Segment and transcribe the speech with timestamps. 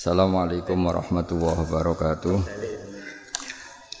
[0.00, 2.36] Assalamualaikum warahmatullahi wabarakatuh.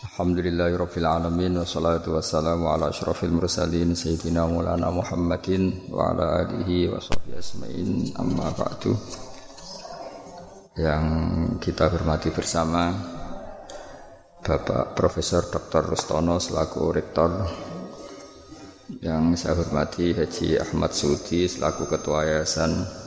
[0.08, 7.36] Alhamdulillahirabbil alamin wassalatu wassalamu ala asyrafil mursalin sayyidina Maulana Muhammadin wa ala alihi wa sahbihi
[7.36, 8.96] asmain amma ba'du.
[10.80, 11.04] Yang
[11.68, 12.96] kita hormati bersama
[14.40, 15.84] Bapak Profesor Dr.
[15.84, 17.44] Rustono selaku rektor
[19.04, 22.99] yang saya hormati Haji Ahmad Sudi selaku ketua yayasan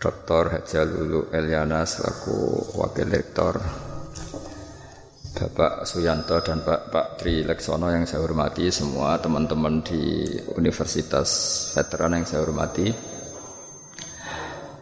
[0.00, 0.48] Dr.
[0.48, 3.60] Haja Lulu Eliana selaku Wakil Rektor
[5.36, 10.24] Bapak Suyanto dan Pak, Pak Tri Leksono yang saya hormati semua teman-teman di
[10.56, 11.28] Universitas
[11.76, 12.88] Veteran yang saya hormati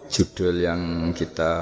[0.07, 1.53] judul yang kita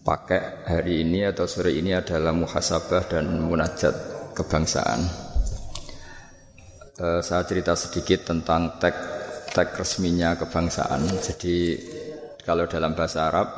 [0.00, 3.92] pakai hari ini atau sore ini adalah muhasabah dan munajat
[4.32, 5.04] kebangsaan
[6.96, 9.17] uh, saya cerita sedikit tentang teks
[9.58, 11.02] tag resminya kebangsaan.
[11.18, 11.74] Jadi
[12.46, 13.50] kalau dalam bahasa Arab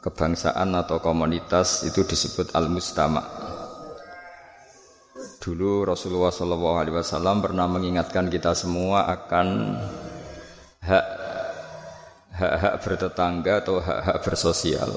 [0.00, 3.20] kebangsaan atau komunitas itu disebut al-mustama.
[5.36, 9.76] Dulu Rasulullah Shallallahu Alaihi Wasallam pernah mengingatkan kita semua akan
[10.80, 11.06] hak
[12.40, 14.96] hak-hak bertetangga atau hak-hak bersosial.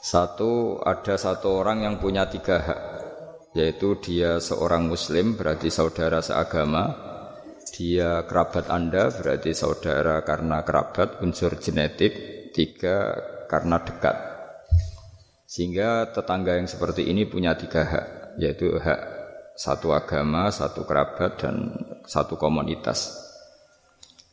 [0.00, 2.80] Satu ada satu orang yang punya tiga hak,
[3.52, 7.13] yaitu dia seorang Muslim berarti saudara seagama
[7.74, 12.14] dia kerabat Anda berarti saudara karena kerabat unsur genetik,
[12.54, 13.18] tiga
[13.50, 14.14] karena dekat.
[15.42, 18.06] Sehingga tetangga yang seperti ini punya tiga hak,
[18.38, 19.00] yaitu hak
[19.58, 21.74] satu agama, satu kerabat, dan
[22.06, 23.10] satu komunitas.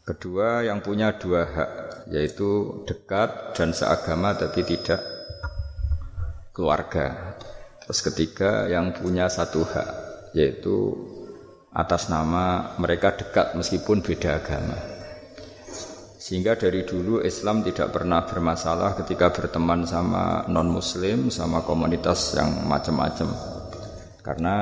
[0.05, 1.72] Kedua yang punya dua hak,
[2.14, 5.02] yaitu dekat dan seagama tapi tidak
[6.53, 7.38] keluarga.
[7.81, 9.89] Terus ketiga yang punya satu hak,
[10.38, 10.94] yaitu
[11.72, 14.77] atas nama mereka dekat meskipun beda agama.
[16.22, 23.33] Sehingga dari dulu Islam tidak pernah bermasalah ketika berteman sama non-muslim, sama komunitas yang macam-macam.
[24.22, 24.55] Karena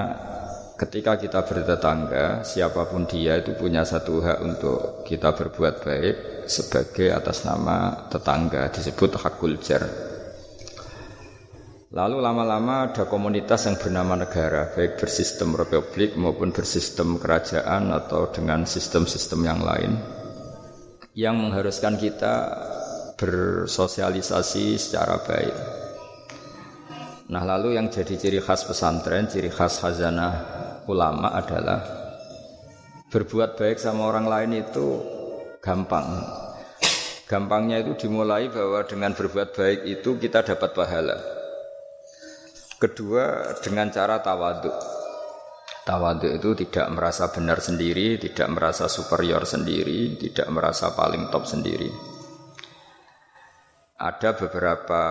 [0.79, 6.15] ketika kita bertetangga, siapa pun dia itu punya satu hak untuk kita berbuat baik
[6.47, 10.08] sebagai atas nama tetangga, disebut hakul jar.
[11.89, 18.61] Lalu lama-lama ada komunitas yang bernama negara, baik bersistem republik maupun bersistem kerajaan atau dengan
[18.61, 19.97] sistem-sistem yang lain,
[21.17, 22.45] yang mengharuskan kita
[23.17, 25.55] bersosialisasi secara baik.
[27.33, 30.33] Nah lalu yang jadi ciri khas pesantren, ciri khas hazanah
[30.85, 31.81] ulama adalah
[33.09, 35.01] berbuat baik sama orang lain itu
[35.57, 36.05] gampang.
[37.25, 41.38] Gampangnya itu dimulai bahwa dengan berbuat baik itu kita dapat pahala.
[42.79, 44.71] Kedua dengan cara tawaduk.
[45.83, 51.91] Tawaduk itu tidak merasa benar sendiri, tidak merasa superior sendiri, tidak merasa paling top sendiri.
[53.99, 55.03] Ada beberapa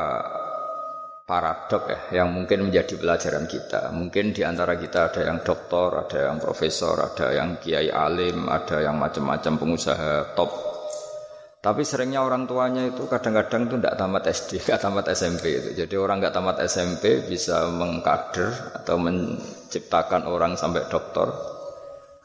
[1.29, 3.93] paradok ya yang mungkin menjadi pelajaran kita.
[3.93, 8.81] Mungkin di antara kita ada yang doktor, ada yang profesor, ada yang kiai alim, ada
[8.81, 10.78] yang macam-macam pengusaha top
[11.69, 15.85] tapi seringnya orang tuanya itu kadang-kadang itu tidak tamat SD, tidak tamat SMP itu.
[15.85, 21.29] Jadi orang nggak tamat SMP bisa mengkader atau menciptakan orang sampai dokter.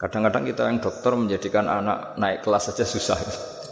[0.00, 3.20] Kadang-kadang kita yang dokter menjadikan anak naik kelas saja susah.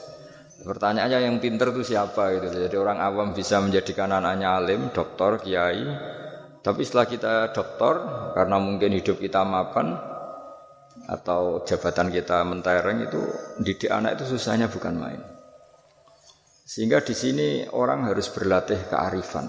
[0.69, 2.53] Pertanyaannya yang pinter itu siapa gitu.
[2.69, 5.89] Jadi orang awam bisa menjadikan anaknya alim, dokter, kiai.
[6.61, 7.95] Tapi setelah kita dokter,
[8.37, 9.97] karena mungkin hidup kita mapan
[11.09, 13.25] atau jabatan kita mentereng itu
[13.57, 15.32] didik anak itu susahnya bukan main.
[16.73, 19.45] Sehingga di sini orang harus berlatih kearifan.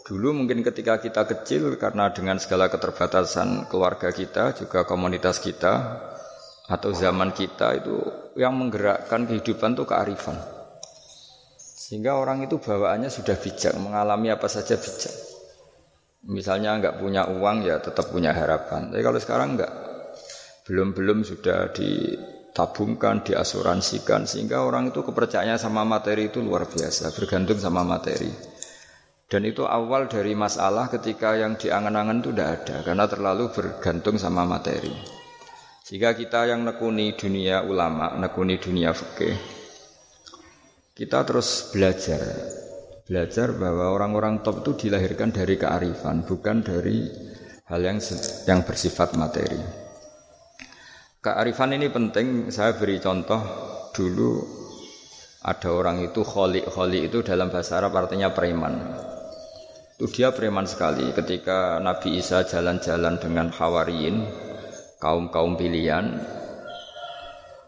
[0.00, 6.00] Dulu mungkin ketika kita kecil karena dengan segala keterbatasan keluarga kita, juga komunitas kita
[6.72, 8.00] atau zaman kita itu
[8.40, 10.40] yang menggerakkan kehidupan itu kearifan.
[11.60, 15.12] Sehingga orang itu bawaannya sudah bijak, mengalami apa saja bijak.
[16.32, 18.88] Misalnya nggak punya uang ya tetap punya harapan.
[18.88, 19.72] Tapi kalau sekarang nggak,
[20.64, 22.16] belum-belum sudah di
[22.52, 28.30] tabungkan, diasuransikan sehingga orang itu kepercayaannya sama materi itu luar biasa, bergantung sama materi.
[29.28, 34.48] Dan itu awal dari masalah ketika yang diangan-angan itu tidak ada karena terlalu bergantung sama
[34.48, 34.92] materi.
[35.84, 39.36] Jika kita yang nekuni dunia ulama, nekuni dunia fikih,
[40.96, 42.20] kita terus belajar.
[43.08, 47.08] Belajar bahwa orang-orang top itu dilahirkan dari kearifan, bukan dari
[47.68, 47.96] hal yang
[48.44, 49.87] yang bersifat materi.
[51.18, 53.42] Kearifan ini penting, saya beri contoh
[53.90, 54.38] dulu
[55.42, 58.78] ada orang itu kholi, kholi itu dalam bahasa Arab artinya preman.
[59.98, 64.30] Itu dia preman sekali ketika Nabi Isa jalan-jalan dengan hawariin,
[65.02, 66.22] kaum-kaum pilihan.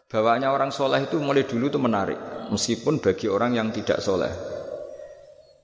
[0.06, 2.18] Bawaannya orang soleh itu mulai dulu itu menarik.
[2.50, 4.30] meskipun bagi orang yang tidak soleh.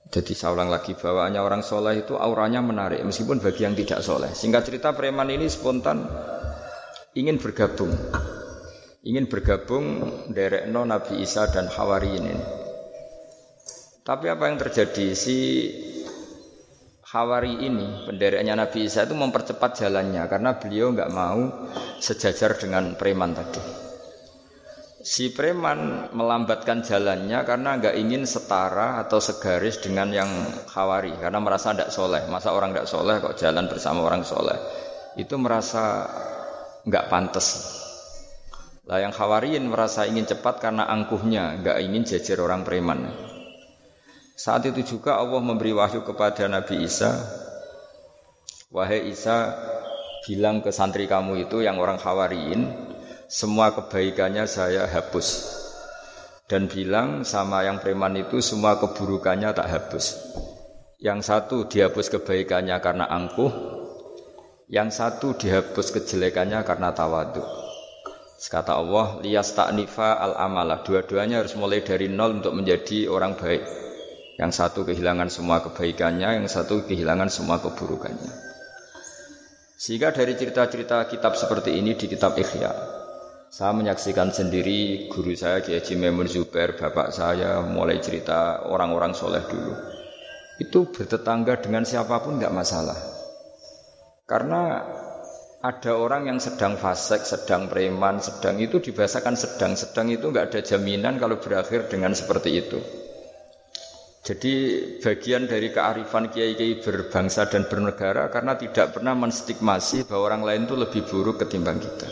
[0.07, 4.31] Jadi saya ulang lagi bawaannya orang soleh itu auranya menarik meskipun bagi yang tidak soleh.
[4.31, 6.07] Singkat cerita preman ini spontan
[7.17, 7.89] ingin bergabung,
[9.01, 9.85] ingin bergabung
[10.29, 12.35] derek no Nabi Isa dan Hawari ini.
[14.05, 15.37] Tapi apa yang terjadi si
[17.09, 21.67] Hawari ini, pendereknya Nabi Isa itu mempercepat jalannya karena beliau nggak mau
[21.97, 23.63] sejajar dengan preman tadi.
[25.07, 30.27] Si preman melambatkan jalannya karena nggak ingin setara atau segaris dengan yang
[30.69, 32.27] Hawari karena merasa tidak soleh.
[32.27, 34.59] Masa orang tidak soleh kok jalan bersama orang soleh?
[35.15, 36.11] Itu merasa
[36.87, 37.47] nggak pantas.
[38.87, 43.11] Lah yang Hawariin merasa ingin cepat karena angkuhnya, nggak ingin jajar orang preman.
[44.39, 47.11] Saat itu juga Allah memberi wahyu kepada Nabi Isa.
[48.71, 49.51] Wahai Isa,
[50.23, 52.71] bilang ke santri kamu itu yang orang khawariin,
[53.27, 55.59] semua kebaikannya saya hapus.
[56.47, 60.15] Dan bilang sama yang preman itu semua keburukannya tak hapus.
[61.03, 63.51] Yang satu dihapus kebaikannya karena angkuh,
[64.67, 67.39] yang satu dihapus kejelekannya karena tawadu.
[68.37, 70.83] Kata Allah, liyas taknifa al amalah.
[70.83, 73.63] Dua-duanya harus mulai dari nol untuk menjadi orang baik.
[74.37, 78.29] Yang satu kehilangan semua kebaikannya, yang satu kehilangan semua keburukannya.
[79.73, 82.69] Sehingga dari cerita-cerita kitab seperti ini di kitab Ikhya,
[83.49, 89.41] saya menyaksikan sendiri guru saya Kiai Haji Memun Zubair, bapak saya mulai cerita orang-orang soleh
[89.49, 89.73] dulu.
[90.61, 93.16] Itu bertetangga dengan siapa pun nggak masalah.
[94.27, 94.83] Karena
[95.63, 99.79] ada orang yang sedang fasik, sedang preman, sedang itu dibahasakan sedang.
[99.79, 102.77] Sedang itu nggak ada jaminan kalau berakhir dengan seperti itu.
[104.27, 104.53] Jadi
[104.99, 110.75] bagian dari kearifan kiai-kiai berbangsa dan bernegara karena tidak pernah menstigmasi bahwa orang lain itu
[110.75, 112.11] lebih buruk ketimbang kita.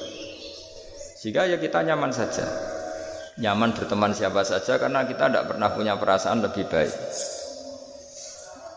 [1.19, 2.47] Sehingga ya kita nyaman saja.
[3.35, 6.95] Nyaman berteman siapa saja karena kita tidak pernah punya perasaan lebih baik.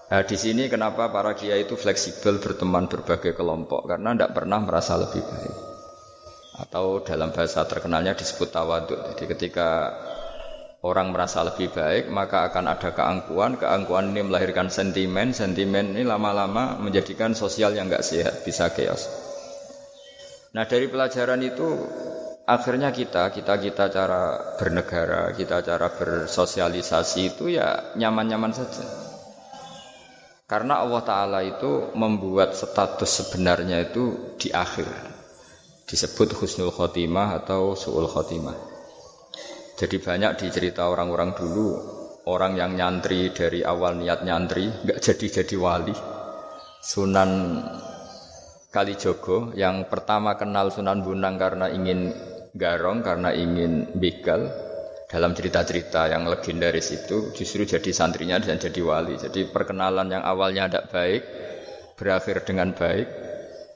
[0.08, 4.96] Nah, di sini kenapa para kiai itu fleksibel berteman berbagai kelompok karena tidak pernah merasa
[4.96, 5.56] lebih baik.
[6.58, 8.96] Atau dalam bahasa terkenalnya disebut tawaduk.
[9.14, 9.92] Jadi ketika
[10.80, 13.60] orang merasa lebih baik, maka akan ada keangkuhan.
[13.60, 19.06] Keangkuhan ini melahirkan sentimen, sentimen ini lama-lama menjadikan sosial yang nggak sehat, bisa chaos.
[20.56, 21.68] Nah dari pelajaran itu
[22.48, 29.07] akhirnya kita, kita kita cara bernegara, kita cara bersosialisasi itu ya nyaman-nyaman saja.
[30.48, 34.88] Karena Allah Ta'ala itu membuat status sebenarnya itu di akhir.
[35.84, 38.56] Disebut husnul khotimah atau su'ul khotimah.
[39.76, 41.68] Jadi banyak dicerita orang-orang dulu
[42.24, 45.96] orang yang nyantri dari awal niat nyantri nggak jadi jadi wali.
[46.80, 47.60] Sunan
[48.72, 52.12] Kalijogo yang pertama kenal Sunan Bunang karena ingin
[52.56, 54.48] garong karena ingin begal
[55.08, 59.16] dalam cerita-cerita yang legendaris itu justru jadi santrinya dan jadi wali.
[59.16, 61.22] Jadi perkenalan yang awalnya tidak baik
[61.96, 63.08] berakhir dengan baik.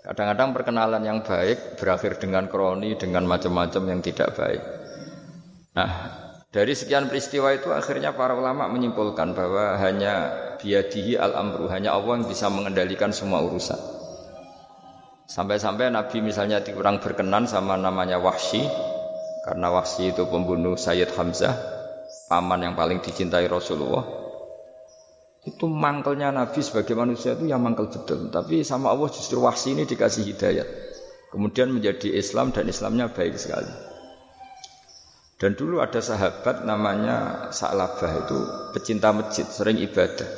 [0.04, 4.62] Kadang-kadang perkenalan yang baik berakhir dengan kroni dengan macam-macam yang tidak baik.
[5.72, 5.90] Nah,
[6.52, 10.14] dari sekian peristiwa itu akhirnya para ulama menyimpulkan bahwa hanya
[10.60, 13.80] biadihi al-amru, hanya Allah yang bisa mengendalikan semua urusan.
[15.32, 18.68] Sampai-sampai Nabi misalnya kurang berkenan sama namanya Wahsy,
[19.42, 21.54] karena Wahsy itu pembunuh Sayyid Hamzah,
[22.30, 24.06] paman yang paling dicintai Rasulullah.
[25.42, 28.30] Itu mangkelnya Nabi sebagai manusia itu yang mangkel betul.
[28.30, 30.68] Tapi sama Allah justru Wahsy ini dikasih hidayat.
[31.34, 33.72] Kemudian menjadi Islam dan Islamnya baik sekali.
[35.42, 38.38] Dan dulu ada sahabat namanya Sa'labah itu
[38.70, 40.30] pecinta masjid, sering ibadah.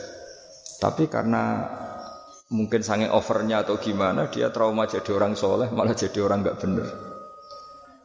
[0.80, 1.68] Tapi karena
[2.48, 7.13] mungkin sange overnya atau gimana, dia trauma jadi orang soleh, malah jadi orang nggak bener.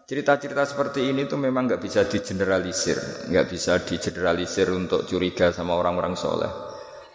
[0.10, 6.18] Cerita-cerita seperti ini tuh memang nggak bisa digeneralisir, nggak bisa digeneralisir untuk curiga sama orang-orang
[6.18, 6.50] soleh.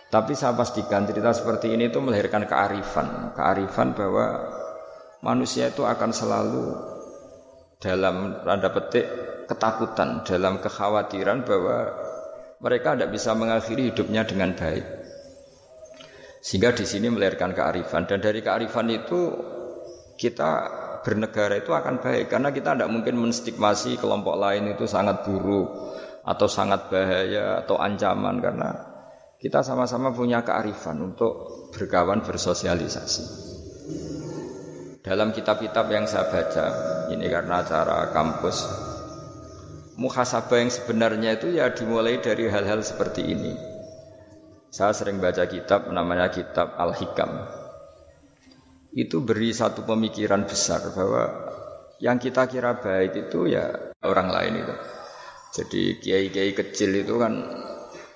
[0.07, 4.47] Tapi saya pastikan cerita seperti ini tuh melahirkan kearifan, kearifan bahwa
[5.27, 6.65] manusia itu akan selalu
[7.83, 9.07] dalam tanda petik
[9.51, 11.79] ketakutan, dalam kekhawatiran bahwa
[12.63, 14.87] mereka tidak bisa mengakhiri hidupnya dengan baik.
[16.47, 19.35] Sehingga di sini melahirkan kearifan dan dari kearifan itu
[20.15, 25.69] kita bernegara itu akan baik karena kita tidak mungkin menstigmasi kelompok lain itu sangat buruk
[26.25, 28.71] atau sangat bahaya atau ancaman karena
[29.37, 33.45] kita sama-sama punya kearifan untuk berkawan bersosialisasi.
[35.05, 36.67] Dalam kitab-kitab yang saya baca,
[37.13, 38.65] ini karena acara kampus,
[40.01, 43.53] muhasabah yang sebenarnya itu ya dimulai dari hal-hal seperti ini.
[44.73, 47.31] Saya sering baca kitab namanya kitab Al-Hikam.
[48.95, 51.51] Itu beri satu pemikiran besar bahwa
[51.99, 54.75] yang kita kira baik itu ya orang lain itu.
[55.55, 57.35] Jadi kiai-kiai kecil itu kan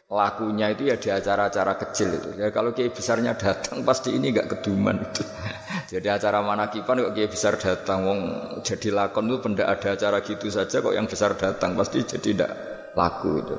[0.08, 2.28] lakunya itu ya di acara-acara kecil itu.
[2.40, 5.22] Ya kalau kiai besarnya datang pasti ini nggak keduman itu.
[5.92, 8.20] jadi acara mana kipan kok kiai besar datang, wong
[8.64, 12.50] jadi lakon itu benda ada acara gitu saja kok yang besar datang pasti jadi tidak
[12.96, 13.56] laku itu.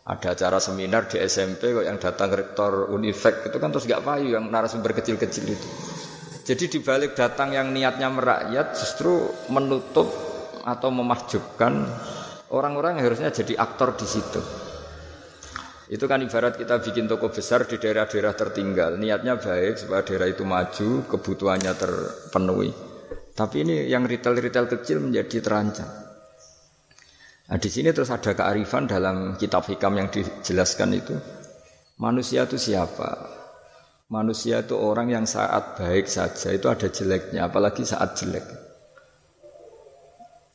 [0.00, 4.38] Ada acara seminar di SMP kok yang datang rektor Unifek itu kan terus nggak payu
[4.38, 5.68] yang narasumber kecil-kecil itu.
[6.44, 10.08] Jadi dibalik datang yang niatnya merakyat justru menutup
[10.64, 11.86] atau memahjubkan
[12.52, 14.40] orang-orang yang harusnya jadi aktor di situ.
[15.90, 18.94] Itu kan ibarat kita bikin toko besar di daerah-daerah tertinggal.
[18.94, 22.70] Niatnya baik supaya daerah itu maju, kebutuhannya terpenuhi.
[23.34, 25.90] Tapi ini yang retail-retail kecil menjadi terancam.
[27.50, 31.18] Nah, di sini terus ada kearifan dalam kitab hikam yang dijelaskan itu.
[31.98, 33.39] Manusia itu siapa?
[34.10, 38.42] Manusia itu orang yang saat baik saja itu ada jeleknya, apalagi saat jelek.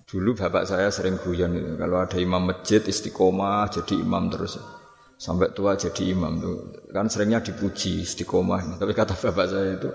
[0.05, 4.59] Dulu bapak saya sering guyon itu, kalau ada imam masjid istiqomah jadi imam terus.
[5.15, 6.55] Sampai tua jadi imam tuh.
[6.91, 8.75] Kan seringnya dipuji istiqomah.
[8.75, 9.89] Tapi kata bapak saya itu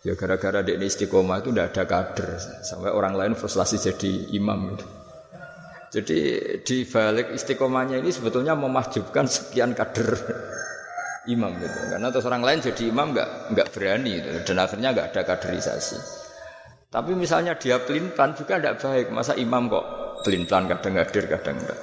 [0.00, 2.28] ya gara-gara dia istiqomah itu tidak ada kader.
[2.64, 4.86] Sampai orang lain frustrasi jadi imam itu
[5.96, 6.18] jadi
[6.66, 10.18] di balik istiqomahnya ini sebetulnya memahjubkan sekian kader
[11.28, 14.28] imam gitu karena terus orang lain jadi imam nggak nggak berani gitu.
[14.52, 15.98] dan akhirnya nggak ada kaderisasi
[16.90, 19.84] tapi misalnya dia pelin juga tidak baik masa imam kok
[20.22, 21.80] pelin kadang hadir kadang enggak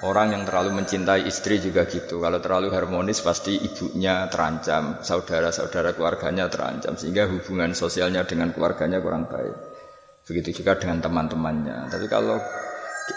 [0.00, 2.24] Orang yang terlalu mencintai istri juga gitu.
[2.24, 9.28] Kalau terlalu harmonis pasti ibunya terancam, saudara-saudara keluarganya terancam sehingga hubungan sosialnya dengan keluarganya kurang
[9.28, 9.52] baik.
[10.24, 11.92] Begitu juga dengan teman-temannya.
[11.92, 12.40] Tapi kalau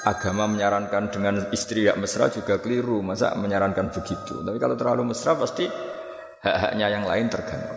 [0.01, 3.05] agama menyarankan dengan istri yang mesra juga keliru.
[3.05, 4.41] Masa menyarankan begitu?
[4.41, 5.69] Tapi kalau terlalu mesra pasti
[6.43, 7.75] hak-haknya yang lain terganggu.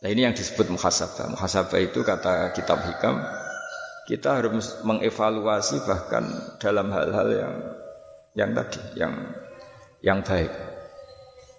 [0.00, 1.34] Nah ini yang disebut muhasabah.
[1.36, 3.20] Muhasabah itu kata kitab hikam
[4.10, 6.26] kita harus mengevaluasi bahkan
[6.58, 7.54] dalam hal-hal yang
[8.34, 9.14] yang tadi, yang
[10.02, 10.50] yang baik.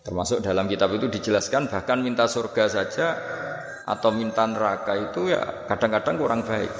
[0.04, 3.08] Termasuk dalam kitab itu dijelaskan bahkan minta surga saja
[3.88, 6.74] atau minta neraka itu ya kadang-kadang kurang baik.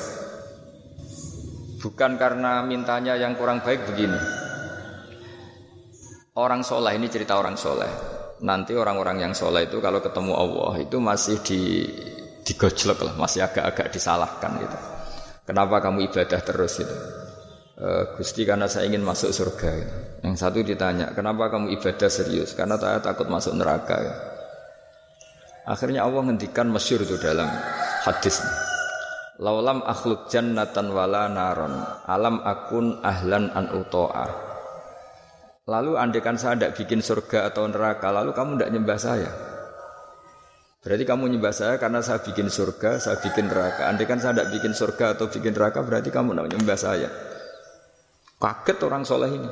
[1.82, 4.18] Bukan karena mintanya yang kurang baik begini.
[6.38, 7.90] Orang soleh ini cerita orang soleh.
[8.46, 11.62] Nanti orang-orang yang soleh itu kalau ketemu Allah itu masih di
[12.46, 14.78] digojlok lah, masih agak-agak disalahkan gitu.
[15.46, 16.98] Kenapa kamu ibadah terus itu?
[17.82, 19.72] Eh, Gusti karena saya ingin masuk surga.
[20.22, 22.54] Yang satu ditanya, kenapa kamu ibadah serius?
[22.54, 23.98] Karena saya takut masuk neraka.
[25.66, 27.50] Akhirnya Allah ngendikan masyur itu dalam
[28.06, 28.42] hadis.
[29.42, 34.30] Laulam akhluk jannatan wala naron alam akun ahlan an utoa.
[35.66, 39.30] Lalu andekan saya tidak bikin surga atau neraka, lalu kamu tidak nyembah saya.
[40.86, 43.90] Berarti kamu nyembah saya karena saya bikin surga, saya bikin neraka.
[43.90, 47.10] Andekan saya tidak bikin surga atau bikin neraka, berarti kamu tidak nyembah saya.
[48.38, 49.50] Kaget orang soleh ini.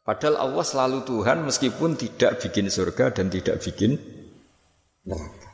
[0.00, 4.00] Padahal Allah selalu Tuhan meskipun tidak bikin surga dan tidak bikin
[5.04, 5.47] neraka.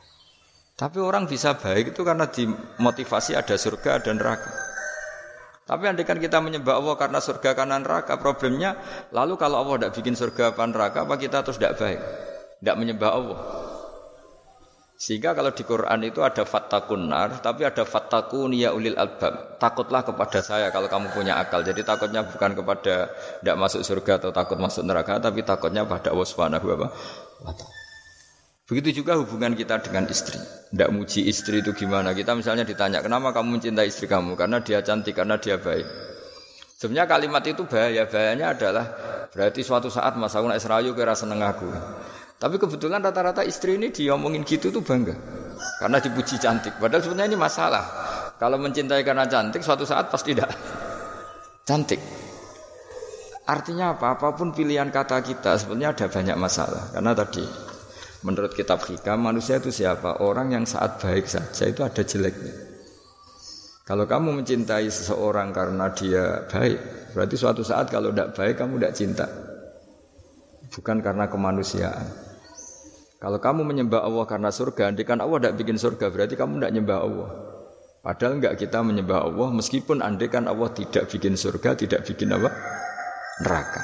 [0.75, 4.51] Tapi orang bisa baik itu karena dimotivasi ada surga dan neraka.
[5.65, 8.75] Tapi andaikan kita menyembah Allah karena surga karena neraka, problemnya
[9.15, 11.99] lalu kalau Allah tidak bikin surga apa neraka, apa kita terus tidak baik?
[12.59, 13.39] Tidak menyembah Allah.
[14.95, 19.59] Sehingga kalau di Quran itu ada fattakun nar, tapi ada fattakun ya ulil albab.
[19.59, 21.63] Takutlah kepada saya kalau kamu punya akal.
[21.63, 26.27] Jadi takutnya bukan kepada tidak masuk surga atau takut masuk neraka, tapi takutnya pada Allah
[26.27, 26.87] Subhanahu wa
[28.65, 30.41] Begitu juga hubungan kita dengan istri.
[30.73, 32.17] Tidak muji istri itu gimana?
[32.17, 34.33] Kita misalnya ditanya, kenapa kamu mencintai istri kamu?
[34.33, 35.85] Karena dia cantik, karena dia baik.
[36.75, 38.09] Sebenarnya kalimat itu bahaya.
[38.09, 38.85] Bahayanya adalah
[39.29, 41.69] berarti suatu saat masa aku Israel kira seneng aku.
[42.35, 45.13] Tapi kebetulan rata-rata istri ini diomongin gitu tuh bangga.
[45.79, 46.75] Karena dipuji cantik.
[46.81, 47.85] Padahal sebenarnya ini masalah.
[48.35, 50.51] Kalau mencintai karena cantik, suatu saat pasti tidak
[51.63, 52.01] cantik.
[53.45, 54.17] Artinya apa?
[54.19, 56.91] Apa pun pilihan kata kita, sebenarnya ada banyak masalah.
[56.91, 57.45] Karena tadi,
[58.25, 60.25] menurut kitab hikam, manusia itu siapa?
[60.25, 62.51] Orang yang saat baik saja itu ada jeleknya.
[63.85, 68.93] Kalau kamu mencintai seseorang karena dia baik, berarti suatu saat kalau tidak baik kamu tidak
[68.97, 69.25] cinta.
[70.73, 72.09] Bukan karena kemanusiaan.
[73.21, 76.99] Kalau kamu menyembah Allah karena surga, kan Allah tidak bikin surga, berarti kamu tidak menyembah
[77.05, 77.29] Allah.
[78.01, 82.49] Padahal enggak kita menyembah Allah meskipun kan Allah tidak bikin surga, tidak bikin apa?
[83.41, 83.83] neraka.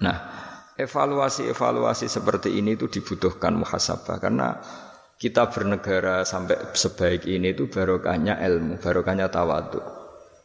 [0.00, 0.37] Nah,
[0.78, 4.62] evaluasi-evaluasi seperti ini itu dibutuhkan muhasabah karena
[5.18, 9.82] kita bernegara sampai sebaik ini itu barokahnya ilmu, barokahnya tawadu.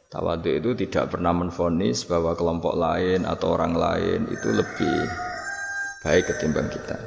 [0.09, 4.97] Tawadu itu tidak pernah menfonis bahwa kelompok lain atau orang lain itu lebih
[6.01, 6.97] baik ketimbang kita.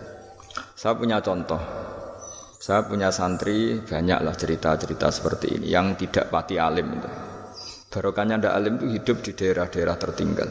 [0.79, 1.59] Saya punya contoh.
[2.63, 7.11] Saya punya santri banyaklah cerita-cerita seperti ini yang tidak pati alim itu.
[7.87, 10.51] barokahnya ndak alim itu hidup di daerah-daerah tertinggal.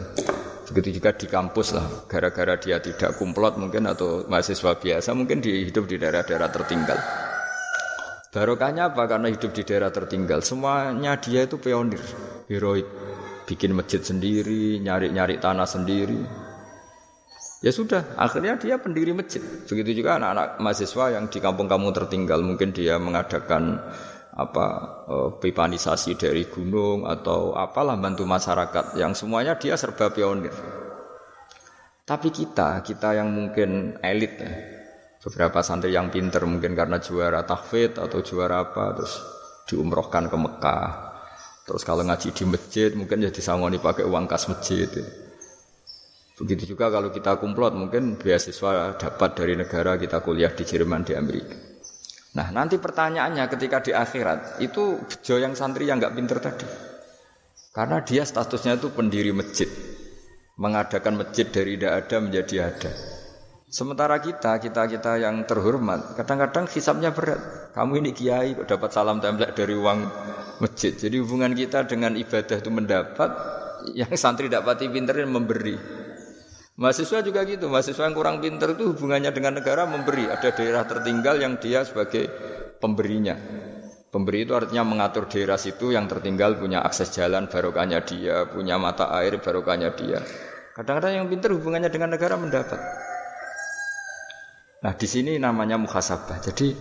[0.65, 5.69] Begitu juga di kampus lah, gara-gara dia tidak kumplot mungkin atau mahasiswa biasa mungkin di
[5.69, 6.97] hidup di daerah-daerah tertinggal.
[8.33, 9.07] Barokahnya apa?
[9.07, 10.43] Karena hidup di daerah tertinggal.
[10.43, 12.01] Semuanya dia itu pionir,
[12.51, 12.83] heroik.
[13.45, 16.19] Bikin masjid sendiri, nyari-nyari tanah sendiri.
[17.63, 19.39] Ya sudah, akhirnya dia pendiri masjid.
[19.39, 22.41] Begitu juga anak-anak mahasiswa yang di kampung-kampung tertinggal.
[22.41, 23.79] Mungkin dia mengadakan
[24.35, 24.65] apa
[25.07, 30.53] eh, pipanisasi dari gunung atau apalah bantu masyarakat yang semuanya dia serba pionir.
[32.05, 34.53] Tapi kita, kita yang mungkin elit ya,
[35.25, 39.15] beberapa santri yang pinter mungkin karena juara tahfidz atau juara apa terus
[39.65, 40.87] diumrohkan ke Mekah.
[41.65, 44.85] Terus kalau ngaji di masjid mungkin jadi sangoni pakai uang kas masjid.
[44.85, 45.01] Ya.
[46.37, 51.17] Begitu juga kalau kita kumplot mungkin beasiswa dapat dari negara kita kuliah di Jerman di
[51.17, 51.74] Amerika.
[52.35, 56.67] Nah nanti pertanyaannya ketika di akhirat itu bejo yang santri yang nggak pinter tadi.
[57.71, 59.67] Karena dia statusnya itu pendiri masjid.
[60.55, 62.91] Mengadakan masjid dari tidak ada menjadi ada.
[63.67, 67.71] Sementara kita, kita-kita yang terhormat, kadang-kadang hisapnya berat.
[67.75, 69.99] Kamu ini kiai dapat salam template dari uang
[70.63, 70.95] masjid.
[70.95, 73.29] Jadi hubungan kita dengan ibadah itu mendapat,
[73.91, 75.75] yang santri dapati pinter memberi.
[76.75, 80.27] Mahasiswa juga gitu, mahasiswa yang kurang pinter itu hubungannya dengan negara memberi.
[80.27, 82.27] Ada daerah tertinggal yang dia sebagai
[82.83, 83.39] pemberinya.
[84.11, 89.07] Pemberi itu artinya mengatur daerah situ yang tertinggal punya akses jalan barokahnya dia, punya mata
[89.15, 90.19] air barokahnya dia.
[90.75, 92.79] Kadang-kadang yang pinter hubungannya dengan negara mendapat.
[94.83, 96.43] Nah di sini namanya muhasabah.
[96.43, 96.75] Jadi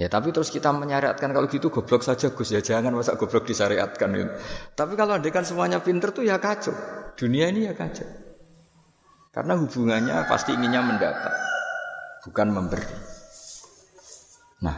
[0.00, 4.08] ya tapi terus kita menyariatkan kalau gitu goblok saja Gus ya jangan masa goblok disyariatkan.
[4.16, 4.32] Gitu.
[4.72, 6.72] Tapi kalau andekan semuanya pinter tuh ya kacau.
[7.14, 8.06] Dunia ini ya kacau.
[9.34, 11.34] Karena hubungannya pasti inginnya mendapat,
[12.22, 12.86] bukan memberi.
[14.62, 14.76] Nah,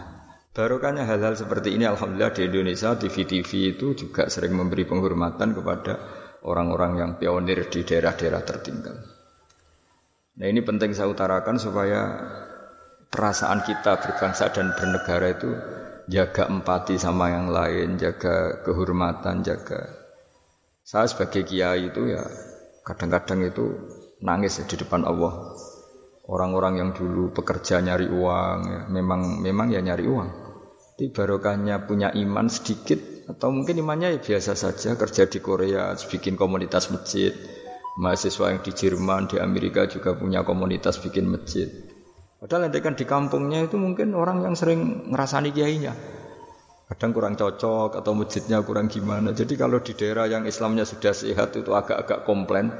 [0.56, 5.94] barokahnya hal-hal seperti ini Alhamdulillah di Indonesia TV-TV itu juga sering memberi penghormatan kepada
[6.48, 8.96] orang-orang yang pionir di daerah-daerah tertinggal.
[10.36, 12.00] Nah ini penting saya utarakan supaya
[13.12, 15.50] perasaan kita berbangsa dan bernegara itu
[16.08, 20.05] jaga empati sama yang lain, jaga kehormatan, jaga
[20.86, 22.22] saya sebagai kiai itu ya
[22.86, 23.64] kadang-kadang itu
[24.22, 25.34] nangis ya di depan Allah.
[26.26, 30.30] Orang-orang yang dulu pekerja nyari uang, ya, memang memang ya nyari uang.
[30.94, 36.38] Tapi barokahnya punya iman sedikit atau mungkin imannya ya biasa saja kerja di Korea, bikin
[36.38, 37.34] komunitas masjid.
[37.96, 41.66] Mahasiswa yang di Jerman, di Amerika juga punya komunitas bikin masjid.
[42.38, 45.94] Padahal nanti kan di kampungnya itu mungkin orang yang sering ngerasani kiainya.
[46.86, 49.34] Kadang kurang cocok atau masjidnya kurang gimana.
[49.34, 52.70] Jadi kalau di daerah yang Islamnya sudah sehat itu agak-agak komplain,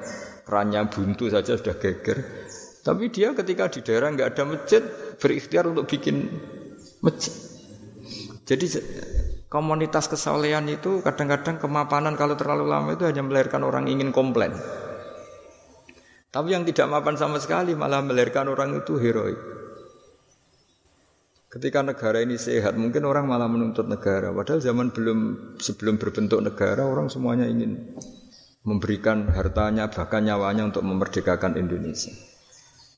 [0.46, 2.22] kerannya buntu saja sudah geger.
[2.86, 4.82] Tapi dia ketika di daerah nggak ada masjid
[5.18, 6.30] berikhtiar untuk bikin
[7.02, 7.34] masjid.
[8.46, 8.78] Jadi
[9.50, 14.54] komunitas kesolehan itu kadang-kadang kemapanan kalau terlalu lama itu hanya melahirkan orang ingin komplain.
[16.30, 19.55] Tapi yang tidak mapan sama sekali malah melahirkan orang itu heroik.
[21.56, 24.28] Ketika negara ini sehat, mungkin orang malah menuntut negara.
[24.28, 25.18] Padahal zaman belum
[25.56, 27.96] sebelum berbentuk negara, orang semuanya ingin
[28.60, 32.12] memberikan hartanya, bahkan nyawanya untuk memerdekakan Indonesia.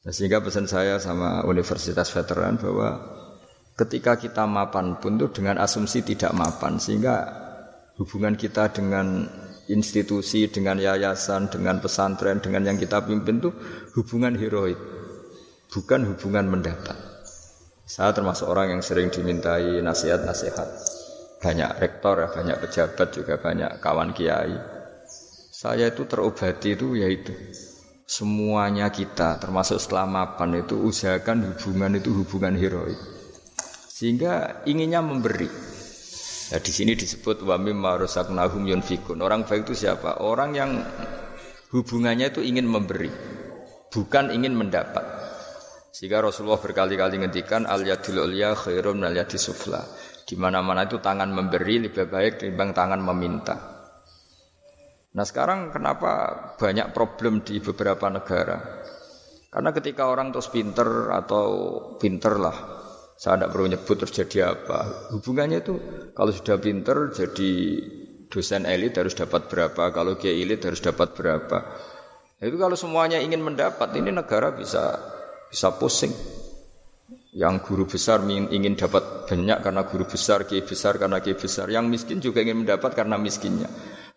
[0.02, 2.98] Nah, sehingga pesan saya sama Universitas Veteran bahwa
[3.78, 7.30] ketika kita mapan pun itu dengan asumsi tidak mapan, sehingga
[7.94, 9.22] hubungan kita dengan
[9.70, 13.54] institusi, dengan yayasan, dengan pesantren, dengan yang kita pimpin itu
[13.94, 14.82] hubungan heroik,
[15.70, 17.07] bukan hubungan mendapat.
[17.88, 20.68] Saya termasuk orang yang sering dimintai nasihat-nasihat.
[21.40, 24.52] Banyak rektor, ya, banyak pejabat juga banyak kawan kiai.
[25.48, 27.32] Saya itu terobati itu yaitu
[28.04, 33.00] semuanya kita termasuk setelah mapan itu usahakan hubungan itu hubungan heroik.
[33.88, 35.48] Sehingga inginnya memberi.
[36.48, 39.16] Nah, di sini disebut wa mimma rasaqnahum yunfikun.
[39.24, 40.20] Orang baik itu siapa?
[40.20, 40.84] Orang yang
[41.72, 43.08] hubungannya itu ingin memberi,
[43.88, 45.17] bukan ingin mendapat.
[45.88, 49.80] Sehingga Rasulullah berkali-kali ngendikan al yadil ulya khairum al yadis sufla.
[50.28, 53.56] Di mana-mana itu tangan memberi lebih baik dibanding tangan meminta.
[55.16, 56.12] Nah sekarang kenapa
[56.60, 58.84] banyak problem di beberapa negara?
[59.48, 61.46] Karena ketika orang terus pinter atau
[61.96, 62.56] pinter lah,
[63.16, 65.10] saya tidak perlu nyebut terus jadi apa.
[65.16, 65.74] Hubungannya itu
[66.12, 67.50] kalau sudah pinter jadi
[68.28, 71.64] dosen elit harus dapat berapa, kalau kiai elit harus dapat berapa.
[72.38, 75.00] Itu kalau semuanya ingin mendapat, ini negara bisa
[75.48, 76.12] bisa pusing.
[77.28, 81.68] Yang guru besar ingin dapat banyak karena guru besar, kiai besar karena kiai besar.
[81.68, 83.68] Yang miskin juga ingin mendapat karena miskinnya.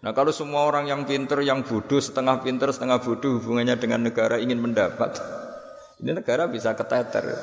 [0.02, 4.42] Nah kalau semua orang yang pinter, yang bodoh, setengah pinter, setengah bodoh hubungannya dengan negara
[4.42, 5.22] ingin mendapat,
[6.02, 7.38] ini negara bisa keteter.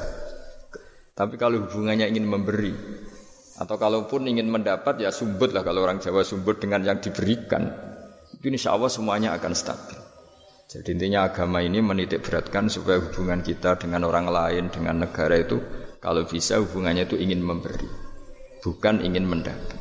[1.14, 2.74] Tapi kalau hubungannya ingin memberi,
[3.58, 7.66] Atau kalaupun ingin mendapat ya sumbut lah kalau orang Jawa sumbut dengan yang diberikan.
[8.30, 9.97] Itu insya Allah semuanya akan stabil.
[10.68, 15.56] Jadi intinya agama ini menitik beratkan supaya hubungan kita dengan orang lain, dengan negara itu
[15.96, 17.88] kalau bisa hubungannya itu ingin memberi,
[18.60, 19.80] bukan ingin mendapat.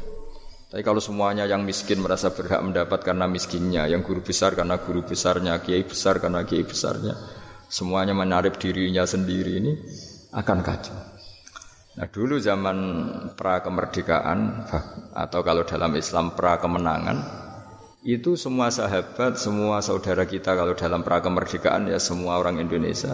[0.71, 5.03] Tapi kalau semuanya yang miskin merasa berhak mendapat karena miskinnya, yang guru besar karena guru
[5.03, 7.19] besarnya, kiai besar karena kiai besarnya,
[7.67, 9.75] semuanya menarik dirinya sendiri ini
[10.31, 10.95] akan kacau.
[11.99, 12.77] Nah dulu zaman
[13.35, 14.71] pra kemerdekaan
[15.11, 17.46] atau kalau dalam Islam pra kemenangan
[18.07, 23.11] itu semua sahabat, semua saudara kita kalau dalam pra kemerdekaan ya semua orang Indonesia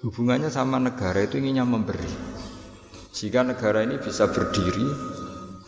[0.00, 2.08] hubungannya sama negara itu inginnya memberi.
[3.12, 4.88] Jika negara ini bisa berdiri,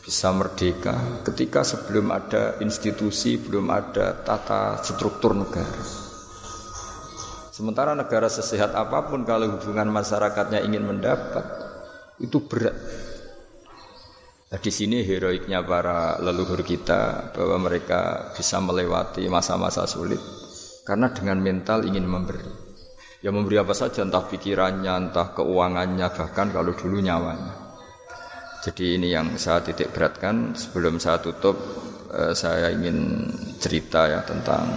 [0.01, 0.97] bisa merdeka
[1.29, 5.85] ketika sebelum ada institusi, belum ada tata struktur negara.
[7.53, 11.45] Sementara negara sesehat apa pun kalau hubungan masyarakatnya ingin mendapat
[12.17, 12.73] itu berat.
[14.55, 20.23] Nah, di sini heroiknya para leluhur kita bahwa mereka bisa melewati masa-masa sulit
[20.87, 22.39] karena dengan mental ingin memberi.
[23.19, 27.51] Ya memberi apa saja, entah pikirannya, entah keuangannya, bahkan kalau dulu nyawanya.
[28.63, 31.59] Jadi ini yang saya titik beratkan sebelum saya tutup
[32.15, 33.27] eh, saya ingin
[33.59, 34.71] cerita ya tentang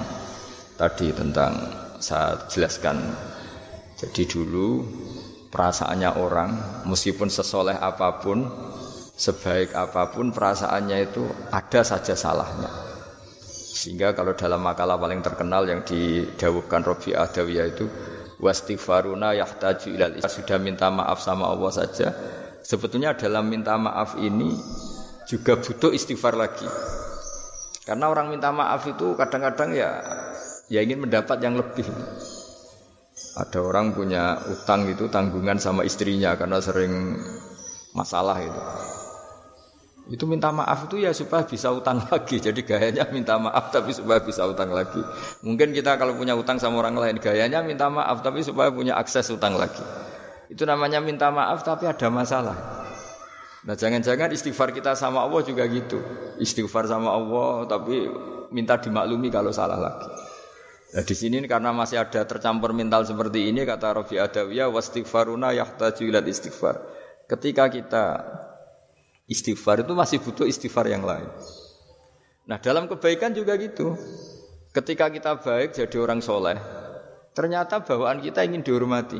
[0.73, 1.53] tadi tentang
[2.01, 2.97] saya jelaskan.
[3.93, 4.81] Jadi dulu
[5.53, 6.51] perasaannya orang
[6.89, 8.41] meskipun sesoleh apa pun
[9.17, 12.69] sebaik apa pun perasaannya itu ada saja salahnya.
[13.77, 17.85] Sehingga kalau dalam makalah paling terkenal yang didawuhkan Robi Adawiyah itu
[18.37, 22.13] wastighfaruna yahtaju ilal sudah minta maaf sama Allah saja.
[22.61, 24.53] Sebetulnya dalam minta maaf ini
[25.25, 26.65] juga butuh istighfar lagi.
[27.85, 29.89] Karena orang minta maaf itu kadang-kadang ya
[30.67, 31.87] ya ingin mendapat yang lebih.
[33.37, 37.17] Ada orang punya utang itu tanggungan sama istrinya karena sering
[37.93, 38.61] masalah itu.
[40.07, 42.39] Itu minta maaf itu ya supaya bisa utang lagi.
[42.39, 45.03] Jadi gayanya minta maaf tapi supaya bisa utang lagi.
[45.43, 49.27] Mungkin kita kalau punya utang sama orang lain gayanya minta maaf tapi supaya punya akses
[49.35, 49.83] utang lagi.
[50.47, 52.55] Itu namanya minta maaf tapi ada masalah.
[53.67, 55.99] Nah jangan-jangan istighfar kita sama Allah juga gitu.
[56.39, 58.07] Istighfar sama Allah tapi
[58.55, 60.07] minta dimaklumi kalau salah lagi.
[60.95, 66.03] Nah di sini karena masih ada tercampur mental seperti ini kata Rafi Adawiyah wastighfaruna yahtaju
[66.31, 66.79] istighfar.
[67.27, 68.05] Ketika kita
[69.27, 71.27] Istighfar itu masih butuh istighfar yang lain.
[72.47, 73.99] Nah dalam kebaikan juga gitu.
[74.71, 76.55] Ketika kita baik jadi orang soleh,
[77.35, 79.19] ternyata bawaan kita ingin dihormati.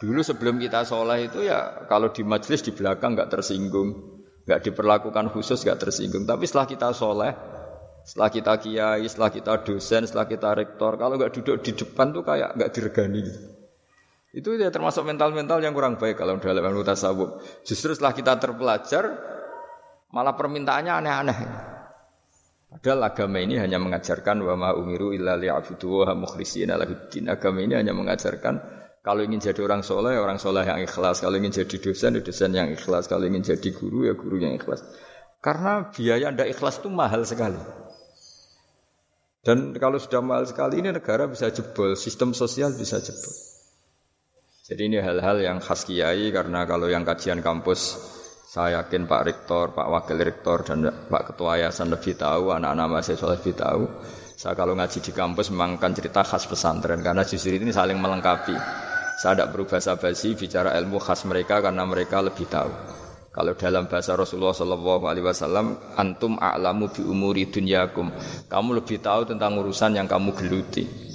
[0.00, 5.28] Dulu sebelum kita soleh itu ya kalau di majelis di belakang nggak tersinggung, nggak diperlakukan
[5.36, 6.24] khusus nggak tersinggung.
[6.24, 7.32] Tapi setelah kita soleh,
[8.08, 12.24] setelah kita kiai, setelah kita dosen, setelah kita rektor, kalau nggak duduk di depan tuh
[12.24, 13.20] kayak nggak diregani.
[14.36, 17.40] Itu ya termasuk mental-mental yang kurang baik kalau dalam ilmu tasawuf.
[17.64, 19.16] Justru setelah kita terpelajar,
[20.12, 21.38] malah permintaannya aneh-aneh.
[22.68, 27.32] Padahal agama ini hanya mengajarkan wa ma umiru illa liya'budu wa mukhlishina lahuddin.
[27.32, 28.60] Agama ini hanya mengajarkan
[29.00, 31.24] kalau ingin jadi orang soleh, orang soleh yang ikhlas.
[31.24, 33.08] Kalau ingin jadi dosen, ya dosen yang ikhlas.
[33.08, 34.84] Kalau ingin jadi guru, ya guru yang ikhlas.
[35.40, 37.56] Karena biaya ndak ikhlas itu mahal sekali.
[39.40, 43.55] Dan kalau sudah mahal sekali ini negara bisa jebol, sistem sosial bisa jebol.
[44.66, 48.02] Jadi ini hal-hal yang khas kiai karena kalau yang kajian kampus
[48.50, 53.38] saya yakin Pak Rektor, Pak Wakil Rektor dan Pak Ketua Yayasan lebih tahu, anak-anak mahasiswa
[53.38, 53.86] lebih tahu.
[54.34, 58.58] Saya kalau ngaji di kampus memang kan cerita khas pesantren karena justru ini saling melengkapi.
[59.22, 62.74] Saya tidak berubah basi bicara ilmu khas mereka karena mereka lebih tahu.
[63.30, 68.10] Kalau dalam bahasa Rasulullah Shallallahu Alaihi Wasallam, antum a'lamu bi umuri dunyakum.
[68.50, 71.05] Kamu lebih tahu tentang urusan yang kamu geluti.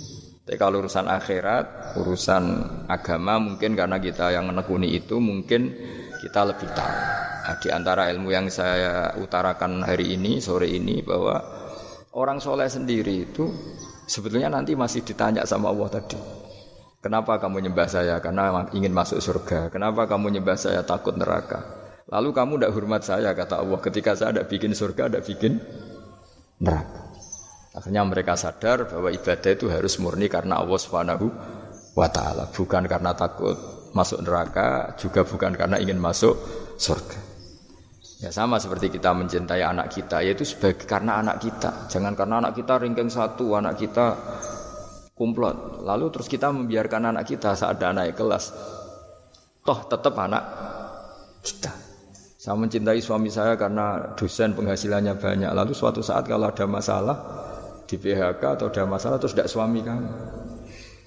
[0.51, 2.43] Tapi kalau urusan akhirat, urusan
[2.91, 5.71] agama mungkin karena kita yang menekuni itu mungkin
[6.19, 6.91] kita lebih tahu.
[7.47, 11.39] Nah, di antara ilmu yang saya utarakan hari ini, sore ini bahwa
[12.19, 13.47] orang soleh sendiri itu
[14.03, 16.19] sebetulnya nanti masih ditanya sama Allah tadi.
[16.99, 18.19] Kenapa kamu nyembah saya?
[18.19, 19.71] Karena ingin masuk surga.
[19.71, 20.83] Kenapa kamu nyembah saya?
[20.83, 21.63] Takut neraka.
[22.11, 23.79] Lalu kamu tidak hormat saya, kata Allah.
[23.79, 25.63] Ketika saya tidak bikin surga, tidak bikin
[26.59, 27.10] neraka.
[27.71, 31.27] Akhirnya mereka sadar bahwa ibadah itu harus murni karena Allah Subhanahu
[31.95, 33.55] wa taala, bukan karena takut
[33.95, 36.35] masuk neraka, juga bukan karena ingin masuk
[36.75, 37.19] surga.
[38.21, 41.89] Ya sama seperti kita mencintai anak kita, yaitu sebagai karena anak kita.
[41.89, 44.13] Jangan karena anak kita ringkeng satu, anak kita
[45.17, 45.81] kumplot.
[45.81, 48.53] Lalu terus kita membiarkan anak kita saat ada naik kelas.
[49.65, 50.43] Toh tetap anak
[51.41, 51.73] kita.
[52.41, 55.51] Saya mencintai suami saya karena dosen penghasilannya banyak.
[55.53, 57.17] Lalu suatu saat kalau ada masalah,
[57.91, 60.11] di PHK atau ada masalah terus tidak suami kamu.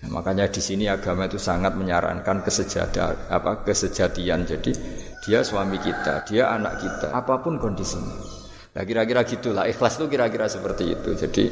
[0.04, 4.44] Nah, makanya di sini agama itu sangat menyarankan kesejatian apa kesejatian.
[4.44, 4.76] Jadi
[5.24, 8.44] dia suami kita, dia anak kita, apa pun kondisinya.
[8.74, 11.10] Nah kira-kira gitulah ikhlas itu kira-kira seperti itu.
[11.16, 11.44] Jadi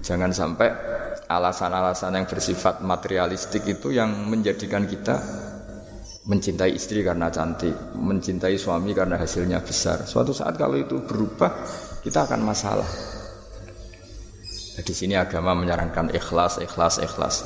[0.00, 0.72] jangan sampai
[1.28, 5.20] alasan-alasan yang bersifat materialistik itu yang menjadikan kita
[6.30, 10.06] mencintai istri karena cantik, mencintai suami karena hasilnya besar.
[10.06, 11.52] Suatu saat kalau itu berubah,
[12.06, 13.19] kita akan masalah.
[14.76, 17.36] Nah, di sini agama menyarankan ikhlas, ikhlas, ikhlas.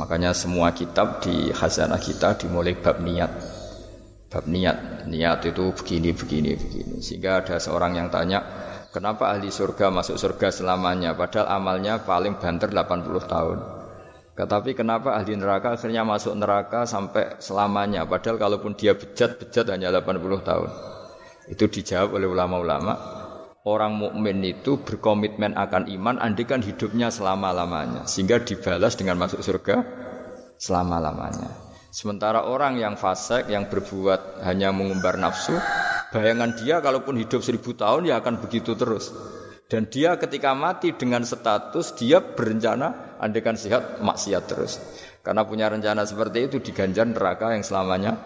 [0.00, 3.28] Makanya semua kitab di khazanah kita dimulai bab niat.
[4.32, 7.04] Bab niat, niat itu begini, begini, begini.
[7.04, 8.40] Sehingga ada seorang yang tanya,
[8.88, 11.12] kenapa ahli surga masuk surga selamanya?
[11.12, 13.58] Padahal amalnya paling banter 80 tahun.
[14.32, 18.08] Tetapi kenapa ahli neraka akhirnya masuk neraka sampai selamanya?
[18.08, 20.70] Padahal kalaupun dia bejat-bejat hanya 80 tahun.
[21.52, 23.21] Itu dijawab oleh ulama-ulama.
[23.62, 28.10] Orang mukmin itu berkomitmen akan iman andikan hidupnya selama-lamanya.
[28.10, 29.86] Sehingga dibalas dengan masuk surga
[30.58, 31.46] selama-lamanya.
[31.94, 35.54] Sementara orang yang fasik, yang berbuat hanya mengumbar nafsu,
[36.10, 39.14] bayangan dia kalaupun hidup seribu tahun ya akan begitu terus.
[39.70, 44.82] Dan dia ketika mati dengan status dia berencana andekan sehat maksiat terus.
[45.22, 48.18] Karena punya rencana seperti itu diganjar neraka yang selamanya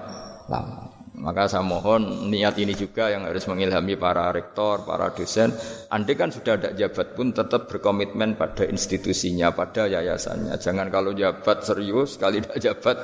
[0.48, 0.95] lama.
[1.16, 5.48] Maka saya mohon niat ini juga yang harus mengilhami para rektor, para dosen.
[5.88, 10.52] Andai kan sudah ada jabat pun tetap berkomitmen pada institusinya, pada yayasannya.
[10.60, 12.96] Jangan kalau jabat serius, kali tidak jabat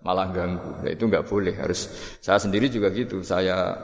[0.00, 0.80] malah ganggu.
[0.80, 1.52] Nah, itu nggak boleh.
[1.60, 1.92] Harus
[2.24, 3.20] saya sendiri juga gitu.
[3.20, 3.76] Saya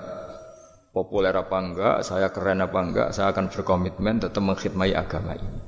[0.97, 5.61] populer apa enggak, saya keren apa enggak, saya akan berkomitmen tetap mengkhidmati agama ini.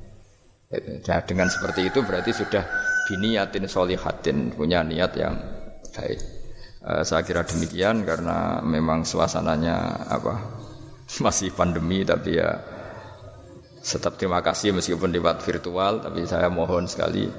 [1.05, 2.65] Nah, dengan seperti itu berarti sudah
[3.05, 5.37] biniatin solihatin, punya niat yang
[5.93, 6.38] baik.
[6.89, 10.41] Uh, saya kira demikian karena memang suasananya apa
[11.25, 12.65] masih pandemi tapi ya
[13.85, 17.29] tetap terima kasih meskipun lewat virtual tapi saya mohon sekali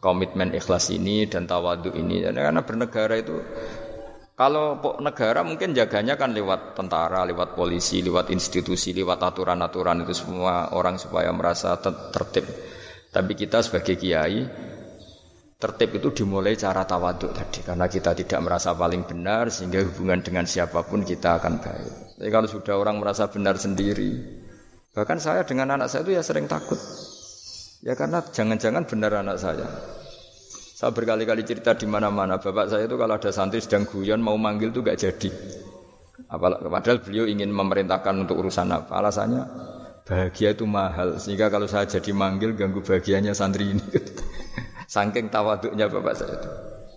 [0.00, 3.36] komitmen ikhlas ini dan tawadu ini karena bernegara itu
[4.34, 10.74] kalau negara mungkin jaganya kan lewat tentara, lewat polisi, lewat institusi, lewat aturan-aturan itu semua
[10.74, 11.78] orang supaya merasa
[12.10, 12.42] tertib.
[13.14, 14.42] Tapi kita sebagai kiai
[15.58, 20.44] tertib itu dimulai cara tawaduk tadi karena kita tidak merasa paling benar sehingga hubungan dengan
[20.44, 21.94] siapa pun kita akan baik.
[22.20, 24.18] Tapi kalau sudah orang merasa benar sendiri,
[24.92, 26.78] bahkan saya dengan anak saya itu ya sering takut.
[27.84, 29.68] Ya karena jangan-jangan benar anak saya.
[30.74, 32.42] Saya berkali-kali cerita di mana-mana.
[32.42, 35.30] Bapak saya itu kalau ada santri sedang guyon mau manggil itu gak jadi.
[36.28, 38.90] Padahal beliau ingin memerintahkan untuk urusan apa?
[38.98, 39.42] Alasannya
[40.02, 41.22] bahagia itu mahal.
[41.22, 43.84] Sehingga kalau saya jadi manggil ganggu bahagianya santri ini.
[44.94, 46.50] Saking tawaduknya bapak saya itu.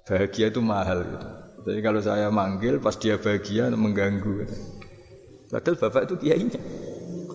[0.05, 1.27] Bahagia itu mahal gitu.
[1.65, 4.45] Jadi kalau saya manggil pas dia bahagia mengganggu.
[4.45, 4.55] Gitu.
[5.49, 6.61] Padahal bapak itu kiainya.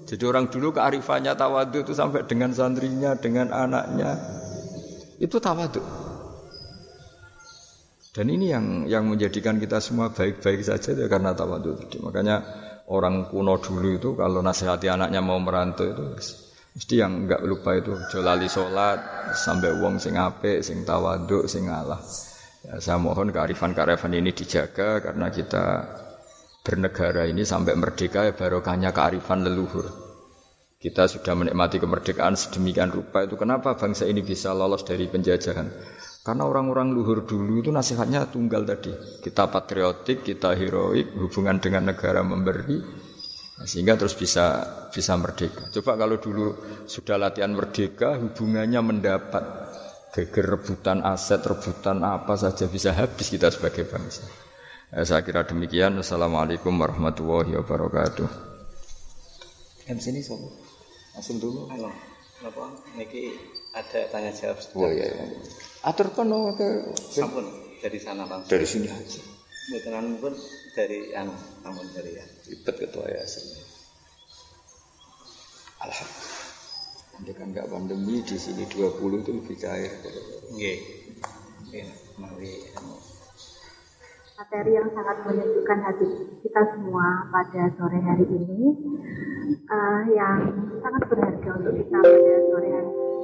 [0.06, 4.14] Jadi orang dulu kearifannya tawaduk itu sampai dengan santrinya, dengan anaknya.
[5.18, 5.82] Itu tawaduk.
[8.12, 11.98] Dan ini yang yang menjadikan kita semua baik-baik saja ya karena tawadhu tadi.
[11.98, 12.38] Makanya
[12.86, 16.04] orang kuno dulu itu kalau nasihati anaknya mau merantau itu
[16.72, 22.00] mesti yang enggak lupa itu jolali sholat sampai uang sing ape, sing tawadhu, sing ngalah.
[22.62, 25.88] Ya, saya mohon kearifan-kearifan ini dijaga karena kita
[26.62, 29.90] bernegara ini sampai merdeka ya barokahnya kearifan leluhur.
[30.82, 35.70] Kita sudah menikmati kemerdekaan sedemikian rupa itu kenapa bangsa ini bisa lolos dari penjajahan?
[36.22, 38.94] Karena orang-orang luhur dulu itu nasihatnya tunggal tadi.
[39.22, 42.78] Kita patriotik, kita heroik, hubungan dengan negara memberi,
[43.58, 45.68] nah, sehingga terus bisa bisa merdeka.
[45.74, 49.44] Coba kalau dulu sudah latihan merdeka, hubungannya mendapat
[50.12, 54.28] geger rebutan aset, rebutan apa saja bisa habis kita sebagai bangsa.
[54.92, 55.96] Ya, saya kira demikian.
[55.96, 58.28] Assalamualaikum warahmatullahi wabarakatuh.
[59.88, 60.52] Yang sini sobo.
[61.16, 61.64] Langsung dulu.
[61.72, 61.88] Halo.
[62.44, 62.76] Apa?
[63.00, 63.32] Niki
[63.72, 64.60] ada tanya jawab.
[64.76, 65.08] Oh iya.
[65.08, 65.24] iya.
[65.88, 67.48] Atur kono ke sampun
[67.80, 68.52] dari sana langsung.
[68.52, 69.20] Dari sini aja.
[69.72, 70.34] Mboten pun
[70.72, 71.32] dari anu,
[71.64, 72.24] namun dari ya.
[72.48, 73.44] Ribet ketua yayasan.
[75.84, 76.40] Alhamdulillah.
[77.12, 79.92] Nanti kan nggak pandemi di sini 20 itu lebih cair.
[80.56, 80.78] Nggih.
[81.68, 81.86] Nggih,
[82.18, 82.96] mari anu.
[84.42, 86.06] materi yang sangat menyejukkan hati
[86.42, 88.74] kita semua pada sore hari ini
[89.70, 90.50] uh, yang
[90.82, 93.22] sangat berharga untuk kita pada sore hari ini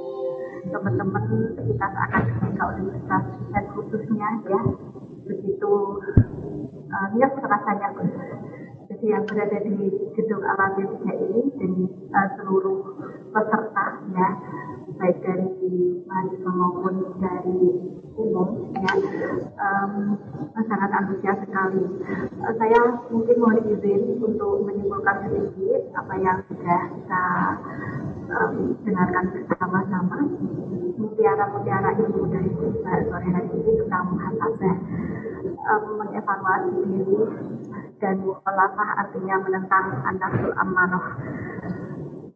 [0.71, 1.23] teman-teman
[1.59, 4.61] sekitar akademika universitas dan khususnya ya
[5.27, 5.71] begitu
[6.89, 7.89] uh, niat rasanya.
[8.89, 9.85] Jadi yang berada di
[10.17, 11.71] gedung alam tiga ini dan
[12.09, 12.77] uh, seluruh
[13.29, 13.85] peserta
[14.17, 14.29] ya
[14.97, 15.45] baik dari
[16.09, 17.61] mahasiswa maupun dari
[18.17, 18.93] umum ya
[19.61, 20.17] um,
[20.57, 21.85] sangat antusias sekali.
[22.41, 22.81] Uh, saya
[23.13, 27.25] mungkin mohon izin untuk menyimpulkan sedikit apa yang sudah kita
[28.33, 30.17] um, dengarkan bersama-sama
[30.97, 32.51] mutiara-mutiara ilmu dari
[33.05, 34.75] sore hari ini tentang muhasabah
[35.69, 37.19] um, mengevaluasi diri
[38.01, 41.05] dan mukhalafah artinya menentang an-nafsul amanah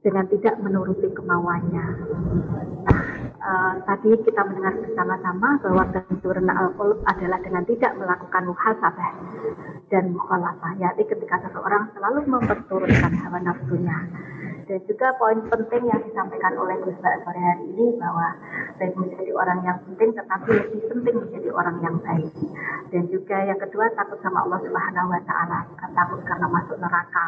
[0.03, 1.85] dengan tidak menuruti kemauannya.
[2.83, 3.03] Nah,
[3.39, 9.11] uh, tadi kita mendengar bersama-sama bahwa bentuk al-qulub adalah dengan tidak melakukan muhasabah
[9.87, 13.97] dan mukhalafah, yaitu ketika seseorang selalu memperturutkan hawa nafsunya
[14.63, 18.27] dan juga poin penting yang disampaikan oleh Gus Mbak sore hari ini bahwa
[18.79, 22.31] baik menjadi orang yang penting tetapi lebih penting menjadi orang yang baik.
[22.93, 27.25] Dan juga yang kedua takut sama Allah Subhanahu wa taala, takut karena masuk neraka.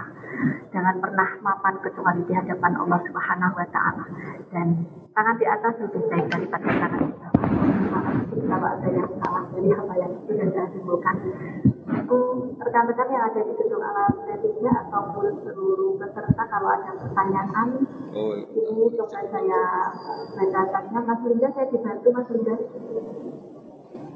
[0.71, 4.05] Jangan pernah mapan kecuali di hadapan Allah Subhanahu wa taala.
[4.53, 4.67] Dan
[5.11, 7.43] tangan di atas lebih baik daripada tangan di bawah.
[8.45, 11.15] Kalau ada yang salah dari apa yang sudah saya simpulkan
[12.61, 16.34] rekan-rekan yang ada di gedung alat medisnya ataupun seluruh peserta
[16.65, 17.77] kalau ada pertanyaan
[18.17, 18.49] oh, iya.
[18.73, 19.61] ini coba saya
[20.33, 22.57] bacakannya Mas Linda saya dibantu Mas Linda.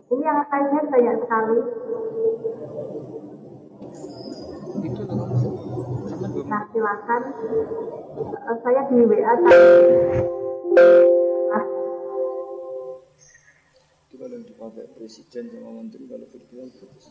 [0.10, 1.58] Ini yang saya lihat banyak sekali.
[6.50, 7.22] Nah silakan.
[8.18, 9.62] Eh, saya di WA saya
[14.18, 17.06] kalau dipakai presiden sama menteri kalau virtual bagus.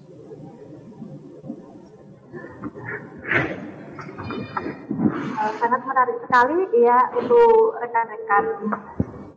[3.98, 8.44] Uh, sangat menarik sekali ya untuk rekan-rekan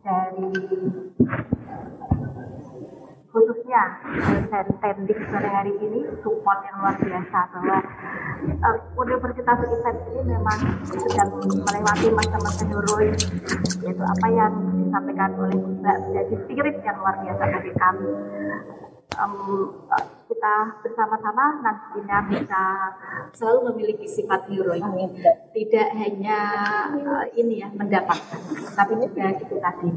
[0.06, 0.50] dari
[3.32, 3.84] khususnya
[4.52, 7.78] dari Tendik sore hari ini support yang luar biasa bahwa
[8.62, 13.18] uh, Universitas Event ini memang sedang melewati masa-masa heroik
[13.82, 18.10] yaitu apa yang disampaikan oleh Mbak menjadi spirit yang luar biasa bagi kami.
[19.18, 19.34] Um,
[20.42, 22.64] kita bersama-sama nantinya bisa
[23.30, 24.82] selalu memiliki sifat heroik
[25.54, 26.40] tidak hanya
[26.98, 28.42] uh, ini ya mendapatkan
[28.74, 29.90] tapi juga itu tadi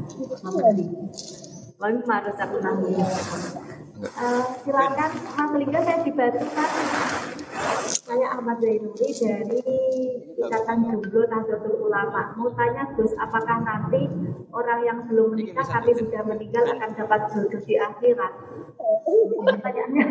[0.45, 0.85] memberi
[1.75, 3.03] Wal marut aku nanggung.
[3.95, 6.71] Uh, silakan Mas Lingga saya dibantu kan
[8.03, 9.63] saya Ahmad Zainuri dari
[10.35, 12.35] Ikatan Jomblo Nahdlatul Ulama.
[12.35, 14.07] Mau tanya Gus, apakah nanti
[14.51, 18.33] orang yang belum menikah tapi sudah meninggal akan dapat jodoh di akhirat?
[19.35, 20.05] Pertanyaannya.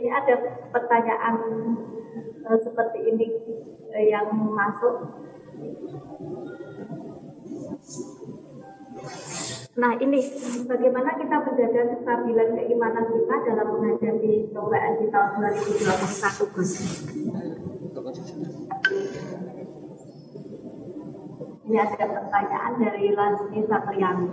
[0.00, 0.34] Ini ada
[0.72, 1.34] pertanyaan
[2.48, 3.26] uh, seperti ini
[3.92, 4.96] uh, yang masuk.
[9.80, 10.20] Nah ini
[10.66, 16.72] bagaimana kita menjaga kestabilan keimanan kita dalam menghadapi cobaan di tahun 2021 Gus?
[21.70, 24.28] Ini ada pertanyaan dari Lansini Satriani.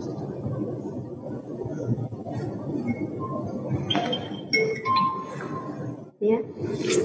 [0.00, 0.08] Ya.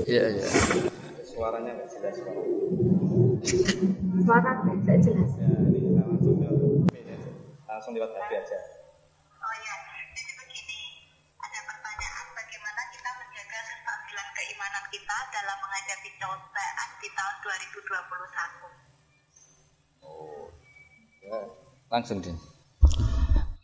[0.08, 0.48] Iya, iya.
[1.28, 2.16] Suaranya nggak jelas.
[4.24, 5.28] Suara tidak jelas.
[5.36, 6.40] Ya, ini langsung
[7.68, 8.58] langsung lewat HP aja.
[9.44, 9.76] Oh ya,
[10.16, 17.36] jadi begini, ada pertanyaan bagaimana kita menjaga kestabilan keimanan kita dalam menghadapi cobaan di tahun
[17.44, 20.08] 2021.
[20.08, 20.48] Oh,
[21.28, 21.44] ya.
[21.92, 22.55] Langsung deh.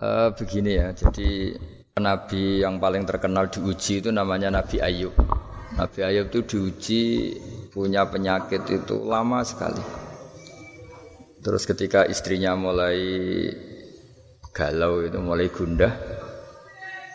[0.02, 1.54] Uh, begini ya, jadi
[2.02, 5.14] Nabi yang paling terkenal diuji itu namanya Nabi Ayub.
[5.78, 7.04] Nabi Ayub itu diuji
[7.70, 9.78] punya penyakit itu lama sekali.
[11.46, 12.98] Terus ketika istrinya mulai
[14.58, 15.94] galau itu mulai gundah.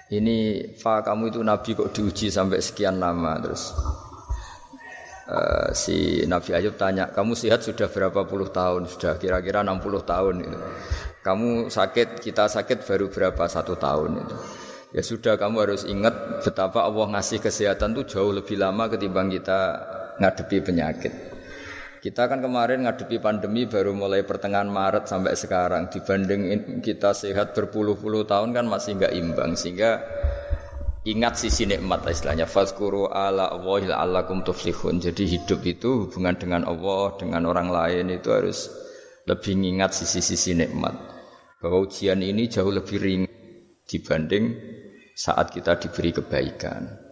[0.06, 3.74] Ini Fa kamu itu Nabi kok diuji sampai sekian lama terus
[5.28, 8.90] uh, si Nabi Ayub tanya, kamu sehat sudah berapa puluh tahun?
[8.90, 10.58] Sudah kira-kira 60 tahun itu.
[11.26, 14.36] Kamu sakit, kita sakit baru berapa satu tahun itu.
[14.94, 19.58] Ya sudah kamu harus ingat betapa Allah ngasih kesehatan itu jauh lebih lama ketimbang kita
[20.22, 21.12] ngadepi penyakit.
[22.00, 28.22] Kita kan kemarin ngadepi pandemi baru mulai pertengahan Maret sampai sekarang dibanding kita sehat berpuluh-puluh
[28.30, 30.06] tahun kan masih nggak imbang sehingga
[31.06, 34.98] ingat sisi nikmat istilahnya fazkuru ala Allahil alakum tuflihun.
[34.98, 38.66] Jadi hidup itu hubungan dengan Allah, dengan orang lain itu harus
[39.30, 40.98] lebih ingat sisi-sisi nikmat.
[41.62, 43.30] Bahwa ujian ini jauh lebih ringan
[43.86, 44.58] dibanding
[45.14, 47.06] saat kita diberi kebaikan.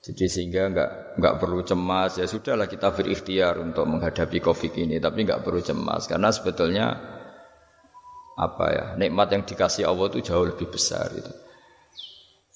[0.00, 5.26] Jadi sehingga nggak nggak perlu cemas ya sudahlah kita berikhtiar untuk menghadapi covid ini tapi
[5.26, 6.86] nggak perlu cemas karena sebetulnya
[8.38, 11.45] apa ya nikmat yang dikasih Allah itu jauh lebih besar itu.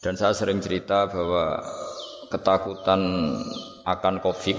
[0.01, 1.61] Dan saya sering cerita bahwa
[2.33, 3.01] ketakutan
[3.85, 4.57] akan covid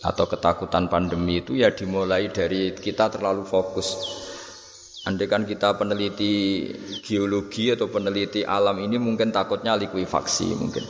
[0.00, 3.98] atau ketakutan pandemi itu ya dimulai dari kita terlalu fokus
[5.08, 6.68] Andai kan kita peneliti
[7.00, 10.84] geologi atau peneliti alam ini mungkin takutnya likuifaksi mungkin.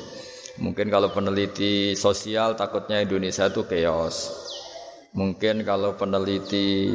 [0.58, 4.34] Mungkin kalau peneliti sosial takutnya Indonesia itu chaos.
[5.14, 6.90] Mungkin kalau peneliti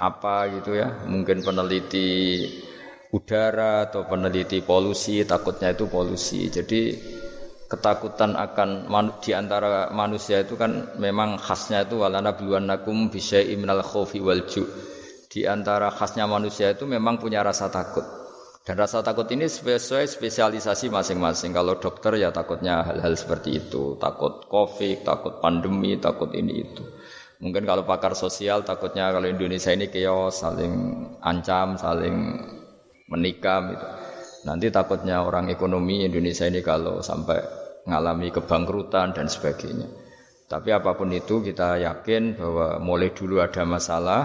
[0.00, 2.08] apa gitu ya, mungkin peneliti
[3.14, 6.50] udara atau peneliti polusi takutnya itu polusi.
[6.50, 6.98] Jadi
[7.70, 13.86] ketakutan akan manu, di antara manusia itu kan memang khasnya itu walana nakum bisyai'im minal
[13.86, 14.42] khaufi wal
[15.34, 18.06] di antara khasnya manusia itu memang punya rasa takut.
[18.64, 21.52] Dan rasa takut ini sesuai spesialisasi masing-masing.
[21.52, 26.80] Kalau dokter ya takutnya hal-hal seperti itu, takut covid, takut pandemi, takut ini itu.
[27.44, 30.72] Mungkin kalau pakar sosial takutnya kalau Indonesia ini keos, saling
[31.20, 32.16] ancam, saling
[33.08, 33.86] menikam itu.
[34.44, 37.40] Nanti takutnya orang ekonomi Indonesia ini kalau sampai
[37.88, 39.88] mengalami kebangkrutan dan sebagainya.
[40.44, 44.22] Tapi apa pun itu kita yakin bahwa mulai dulu ada masalah,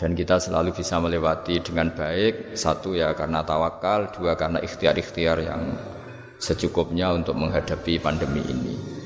[0.00, 5.76] dan kita selalu bisa melewati dengan baik satu ya karena tawakal dua karena ikhtiar-ikhtiar yang
[6.40, 8.99] secukupnya untuk menghadapi pandemi ini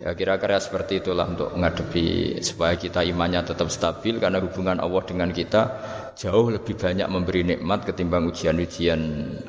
[0.00, 5.28] ya kira-kira seperti itulah untuk menghadapi supaya kita imannya tetap stabil karena hubungan Allah dengan
[5.28, 5.62] kita
[6.16, 9.00] jauh lebih banyak memberi nikmat ketimbang ujian-ujian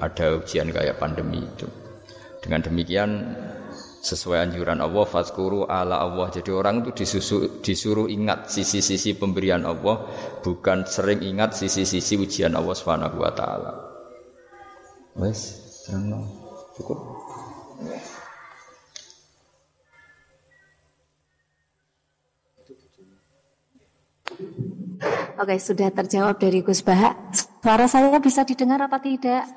[0.03, 1.71] ada ujian kayak pandemi itu.
[2.43, 3.09] Dengan demikian
[4.01, 6.27] sesuai anjuran Allah fazkuru ala Allah.
[6.33, 10.09] Jadi orang itu disusu, disuruh ingat sisi-sisi pemberian Allah
[10.41, 13.71] bukan sering ingat sisi-sisi ujian Allah Subhanahu wa taala.
[15.15, 15.63] Wes
[16.75, 16.99] cukup
[25.41, 27.17] Oke, sudah terjawab dari Gus Baha.
[27.33, 29.49] Suara saya bisa didengar apa tidak?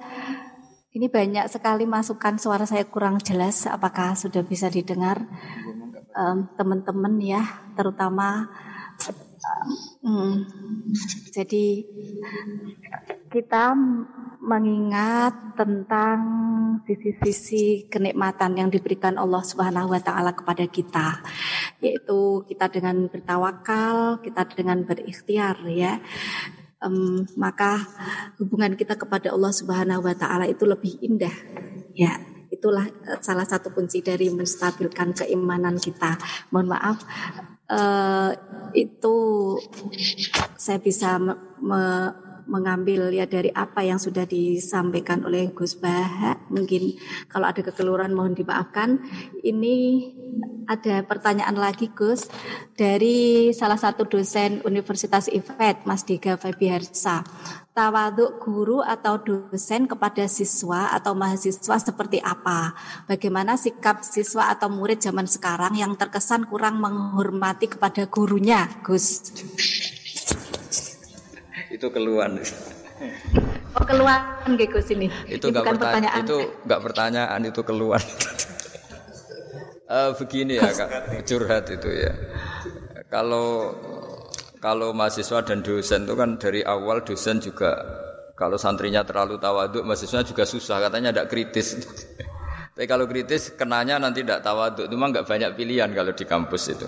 [0.97, 3.69] Ini banyak sekali masukan suara saya kurang jelas.
[3.69, 5.29] Apakah sudah bisa didengar
[6.57, 7.45] teman-teman um, ya,
[7.77, 8.49] terutama
[10.01, 10.41] um,
[11.37, 11.85] jadi
[13.35, 13.75] kita
[14.39, 16.21] mengingat tentang
[16.87, 21.19] sisi-sisi kenikmatan yang diberikan Allah Subhanahu wa taala kepada kita
[21.83, 25.99] yaitu kita dengan bertawakal, kita dengan berikhtiar ya
[26.85, 27.81] um, maka
[28.39, 31.33] hubungan kita kepada Allah Subhanahu wa taala itu lebih indah.
[31.97, 32.21] Ya,
[32.53, 36.21] itulah uh, salah satu kunci dari menstabilkan keimanan kita.
[36.53, 36.99] Mohon maaf
[37.73, 38.31] uh,
[38.77, 39.17] itu
[40.59, 41.81] saya bisa me, me,
[42.47, 46.37] mengambil ya dari apa yang sudah disampaikan oleh Gus Baha.
[46.53, 46.97] Mungkin
[47.29, 49.01] kalau ada kekeliruan mohon dimaafkan.
[49.41, 49.75] Ini
[50.65, 52.29] ada pertanyaan lagi Gus
[52.75, 57.25] dari salah satu dosen Universitas IFET Mas Diga Febiarsa.
[57.75, 62.71] Tawaduk guru atau dosen kepada siswa atau mahasiswa seperti apa?
[63.11, 69.35] Bagaimana sikap siswa atau murid zaman sekarang yang terkesan kurang menghormati kepada gurunya, Gus?
[71.75, 72.39] Itu keluhan.
[73.75, 75.11] Oh keluhan Gus ini.
[75.27, 76.23] Itu enggak pertanyaan.
[76.23, 78.03] Itu enggak pertanyaan itu keluhan.
[79.91, 82.13] uh, begini ya Kak, curhat itu ya.
[83.11, 83.75] Kalau
[84.63, 87.77] kalau mahasiswa dan dosen itu kan dari awal dosen juga
[88.35, 91.79] kalau santrinya terlalu tawaduk, mahasiswa juga susah katanya tidak kritis.
[92.75, 96.75] Tapi kalau kritis kenanya nanti tidak tawaduk, itu mah nggak banyak pilihan kalau di kampus
[96.75, 96.87] itu.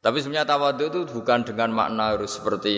[0.00, 2.76] Tapi sebenarnya tawaduk itu bukan dengan makna harus seperti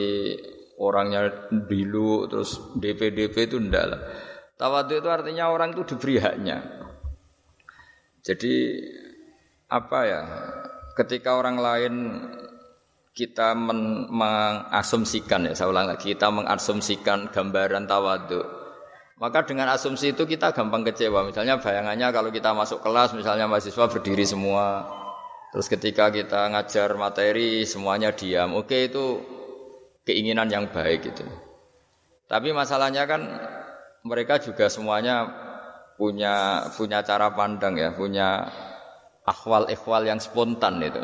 [0.81, 4.01] orangnya dulu terus DP-DP itu ndak lah.
[4.57, 6.65] Tawadu itu artinya orang itu diberi haknya.
[8.25, 8.81] Jadi
[9.69, 10.23] apa ya?
[10.97, 11.95] Ketika orang lain
[13.13, 18.45] kita men mengasumsikan ya, saya ulang lagi, kita mengasumsikan gambaran tawadu.
[19.21, 21.29] Maka dengan asumsi itu kita gampang kecewa.
[21.29, 24.89] Misalnya bayangannya kalau kita masuk kelas, misalnya mahasiswa berdiri semua,
[25.53, 28.57] terus ketika kita ngajar materi semuanya diam.
[28.57, 29.21] Oke itu
[30.11, 31.23] keinginan yang baik itu.
[32.27, 33.23] Tapi masalahnya kan
[34.03, 35.31] mereka juga semuanya
[35.95, 38.51] punya punya cara pandang ya, punya
[39.23, 41.03] akhwal-ikhwal yang spontan itu.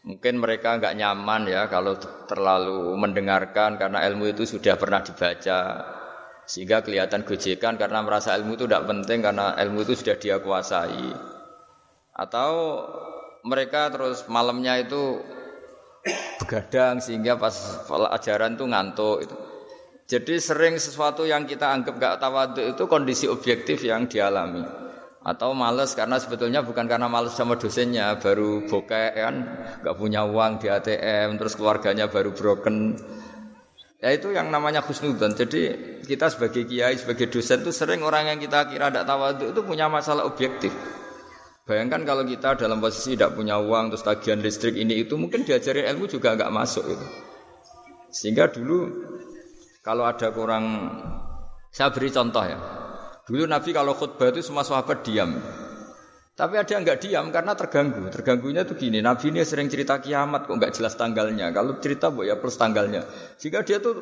[0.00, 1.94] Mungkin mereka nggak nyaman ya kalau
[2.26, 5.60] terlalu mendengarkan karena ilmu itu sudah pernah dibaca
[6.48, 11.14] sehingga kelihatan gojekan karena merasa ilmu itu tidak penting karena ilmu itu sudah dia kuasai.
[12.16, 12.50] Atau
[13.44, 15.20] mereka terus malamnya itu
[16.40, 17.54] begadang sehingga pas
[17.88, 19.36] ajaran itu ngantuk itu.
[20.10, 24.66] Jadi sering sesuatu yang kita anggap gak tawaduk itu kondisi objektif yang dialami.
[25.20, 29.34] Atau males karena sebetulnya bukan karena males sama dosennya baru bokeh kan?
[29.84, 32.96] Nggak punya uang di ATM terus keluarganya baru broken.
[34.00, 35.76] Ya itu yang namanya khusnudan jadi
[36.08, 39.92] kita sebagai kiai sebagai dosen itu sering orang yang kita kira tidak tawaduk itu punya
[39.92, 40.72] masalah objektif
[41.70, 45.86] Bayangkan kalau kita dalam posisi tidak punya uang terus tagihan listrik ini itu mungkin diajarin
[45.94, 47.06] ilmu juga nggak masuk itu.
[48.10, 48.90] Sehingga dulu
[49.80, 50.92] Kalau ada kurang
[51.72, 52.58] saya beri contoh ya.
[53.24, 55.40] Dulu Nabi kalau khutbah itu semua sahabat diam.
[56.36, 58.12] Tapi ada yang nggak diam karena terganggu.
[58.12, 61.48] Terganggunya tuh gini, Nabi ini sering cerita kiamat kok nggak jelas tanggalnya.
[61.54, 63.08] Kalau cerita bu ya plus tanggalnya.
[63.40, 63.96] Jika dia tuh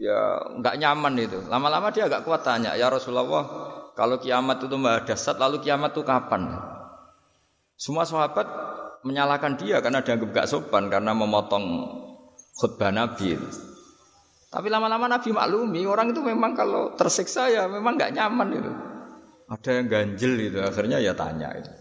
[0.00, 1.38] ya nggak nyaman itu.
[1.52, 3.44] Lama-lama dia agak kuat tanya, ya Rasulullah,
[3.92, 6.73] kalau kiamat itu mbak dasar, lalu kiamat itu kapan?
[7.74, 8.46] Semua sahabat
[9.04, 11.64] menyalahkan dia karena dianggap gak sopan karena memotong
[12.56, 13.36] khutbah Nabi.
[14.48, 18.72] Tapi lama-lama Nabi maklumi orang itu memang kalau tersiksa ya memang nggak nyaman itu
[19.48, 21.72] ada yang ganjel itu akhirnya ya tanya itu.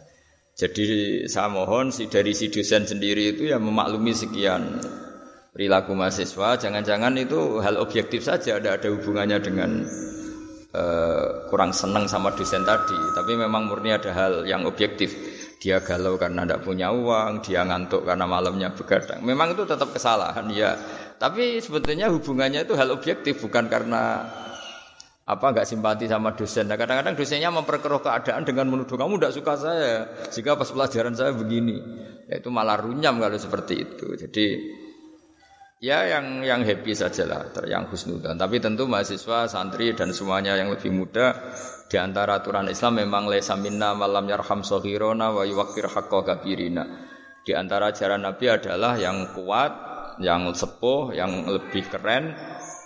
[0.53, 0.85] Jadi
[1.25, 4.77] saya mohon si dari si dosen sendiri itu ya memaklumi sekian
[5.49, 9.85] perilaku mahasiswa, jangan-jangan itu hal objektif saja, ada ada hubungannya dengan
[10.77, 15.13] uh, kurang senang sama dosen tadi, tapi memang murni ada hal yang objektif.
[15.63, 19.23] Dia galau karena tidak punya uang, dia ngantuk karena malamnya begadang.
[19.23, 20.75] Memang itu tetap kesalahan ya.
[21.15, 24.27] Tapi sebetulnya hubungannya itu hal objektif bukan karena
[25.23, 26.67] apa nggak simpati sama dosen.
[26.67, 29.95] Nah, kadang-kadang dosennya memperkeruh keadaan dengan menuduh kamu tidak suka saya.
[30.35, 31.79] Jika pas pelajaran saya begini,
[32.27, 34.19] ya itu malah runyam kalau seperti itu.
[34.19, 34.45] Jadi
[35.83, 38.39] ya yang yang happy sajalah, yang husnudan.
[38.39, 41.35] Tapi tentu mahasiswa, santri dan semuanya yang lebih muda
[41.91, 46.87] di antara aturan Islam memang lesa minna malam yarham sohirona wa yuwakir hakko kabirina.
[47.43, 49.71] Di antara ajaran Nabi adalah yang kuat,
[50.23, 52.31] yang sepuh, yang lebih keren,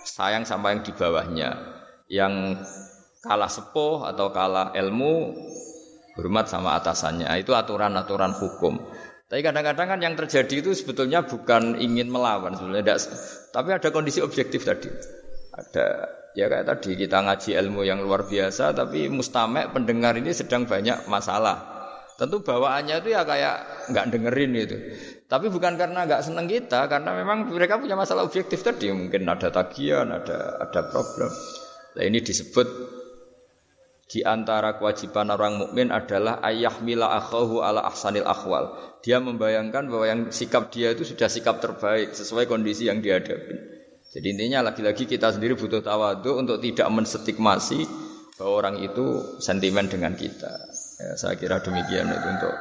[0.02, 1.78] sayang sama yang di bawahnya
[2.08, 2.56] yang
[3.20, 5.36] kalah sepuh atau kalah ilmu
[6.16, 7.28] hormat sama atasannya.
[7.38, 8.80] Itu aturan-aturan hukum.
[9.28, 13.00] Tapi kadang-kadang kan yang terjadi itu sebetulnya bukan ingin melawan sebenarnya, tidak,
[13.52, 14.88] tapi ada kondisi objektif tadi.
[15.52, 15.86] Ada
[16.32, 21.04] ya kayak tadi kita ngaji ilmu yang luar biasa, tapi mustamek pendengar ini sedang banyak
[21.12, 21.76] masalah.
[22.16, 23.56] Tentu bawaannya itu ya kayak
[23.92, 24.76] nggak dengerin itu.
[25.28, 28.88] Tapi bukan karena nggak seneng kita, karena memang mereka punya masalah objektif tadi.
[28.88, 31.28] Mungkin ada tagihan, ada ada problem.
[32.00, 32.66] Nah ini disebut
[34.08, 38.72] di antara kewajiban orang mukmin adalah ayah mila akhahu ala ahsanil akhwal.
[39.04, 43.76] Dia membayangkan bahwa yang sikap dia itu sudah sikap terbaik sesuai kondisi yang dihadapi.
[44.08, 47.84] Jadi intinya lagi-lagi kita sendiri butuh tawadu untuk tidak menstigmasi
[48.40, 50.56] bahwa orang itu sentimen dengan kita.
[51.04, 52.54] Ya, saya kira demikian itu untuk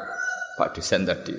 [0.60, 1.32] Pak dosen tadi.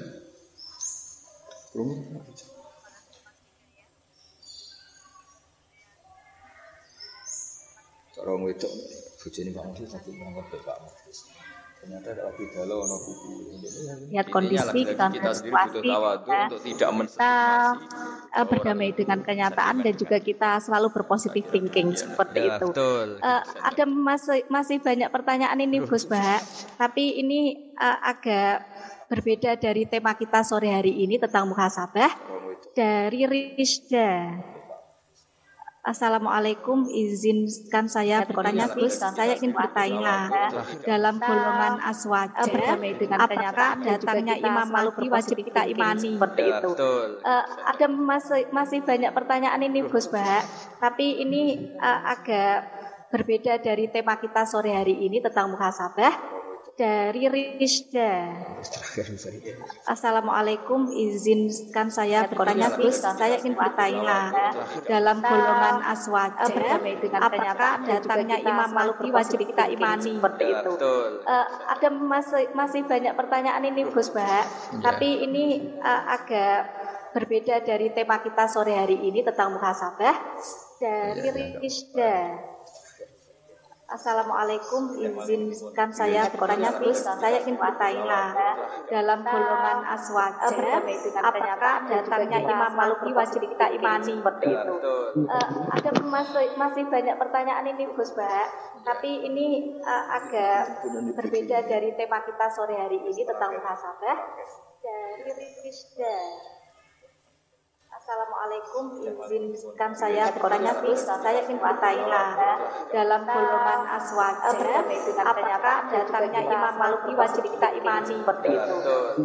[8.16, 8.72] Cara wedok
[9.18, 11.10] bojone Pak Mufti tapi ngomong Pak Mufti.
[11.78, 13.30] Ternyata ada lagi galau ono buku.
[14.10, 15.94] Lihat kondisi kita situasi kita,
[16.50, 17.34] untuk tidak kita
[18.34, 22.66] uh, berdamai dengan kenyataan dan juga kita selalu berpositif thinking seperti ya, itu.
[22.74, 23.22] Betul.
[23.22, 26.42] Uh, ada masih masih banyak pertanyaan ini Gus Bah,
[26.82, 28.66] tapi ini uh, agak
[29.06, 32.10] berbeda dari tema kita sore hari ini tentang muhasabah
[32.74, 33.22] dari
[33.54, 34.34] Rizda.
[35.88, 39.00] Assalamualaikum, izinkan saya bertanya, Gus.
[39.00, 40.28] Saya ingin bertanya
[40.84, 42.44] dalam golongan aswaja
[42.76, 46.70] dengan apakah datangnya Imam Maluki wajib kita imani seperti itu.
[47.24, 50.44] Uh, ada masih masih banyak pertanyaan ini, Gus Bah.
[50.76, 52.68] Tapi ini uh, agak
[53.08, 56.37] berbeda dari tema kita sore hari ini tentang muhasabah
[56.78, 57.26] dari
[57.58, 58.30] Rizda.
[59.82, 63.02] Assalamualaikum, izinkan saya bertanya, Gus.
[63.02, 64.30] Saya ingin bertanya
[64.86, 66.46] dalam golongan aswaja
[66.78, 70.72] dengan apakah datangnya Imam Maluki wajib kita imani seperti itu.
[71.26, 74.46] Uh, ada masih masih banyak pertanyaan ini, Gus Bah.
[74.78, 76.60] Tapi ini uh, agak
[77.10, 80.14] berbeda dari tema kita sore hari ini tentang muhasabah
[80.78, 82.38] dari Rizda.
[83.88, 87.08] Assalamualaikum, izinkan saya bertanya, Gus.
[87.08, 88.36] Saya ingin bertanya
[88.84, 90.44] dalam golongan aswaja,
[91.24, 94.74] apakah datangnya Imam Maluki wajib kita imani seperti itu?
[95.24, 98.46] Uh, ada masih masih banyak pertanyaan ini, Gus Mbak.
[98.84, 100.84] Tapi ini uh, agak
[101.16, 104.18] berbeda dari tema kita sore hari ini tentang muhasabah
[104.84, 105.32] dari
[105.64, 106.16] Rizda.
[108.08, 109.04] Assalamualaikum,
[109.52, 111.04] izinkan saya bertanya, Gus.
[111.04, 112.40] Saya ingin bertanya
[112.88, 114.48] dalam golongan aswaja,
[115.28, 118.16] apakah datangnya Imam Maluki wajib kita imani?
[118.16, 118.76] seperti itu?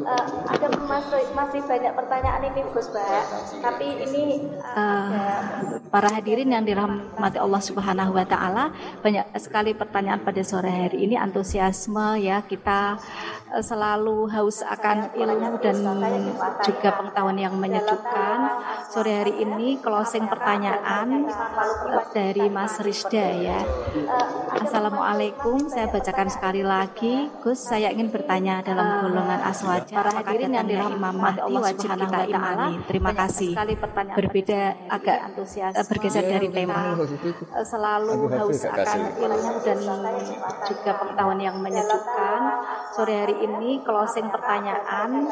[0.04, 3.24] Uh, ada masih masih banyak pertanyaan ini, Gus Mbak.
[3.64, 4.24] Tapi ini
[4.60, 8.74] uh, para hadirin yang dirahmati Allah Subhanahu Wa Taala,
[9.06, 12.98] banyak sekali pertanyaan pada sore hari ini, antusiasme ya kita
[13.54, 15.78] uh, selalu haus akan ilmu dan
[16.66, 18.38] juga pengetahuan yang menyejukkan
[18.90, 21.30] sore hari ini closing pertanyaan
[22.10, 23.62] dari Mas Rizda ya.
[24.66, 27.30] Assalamualaikum, saya bacakan sekali lagi.
[27.46, 29.94] Gus, saya ingin bertanya dalam golongan aswaja.
[29.94, 32.82] Para hadirin yang dirahmati Mahdi wajib kita imani.
[32.90, 33.54] Terima kasih.
[34.18, 35.20] Berbeda agak
[35.88, 36.96] bergeser dari tema.
[37.00, 39.80] eh, selalu haus akan ilmu dan
[40.68, 42.42] juga pengetahuan yang menyejukkan.
[42.94, 45.28] Sore hari ini closing pertanyaan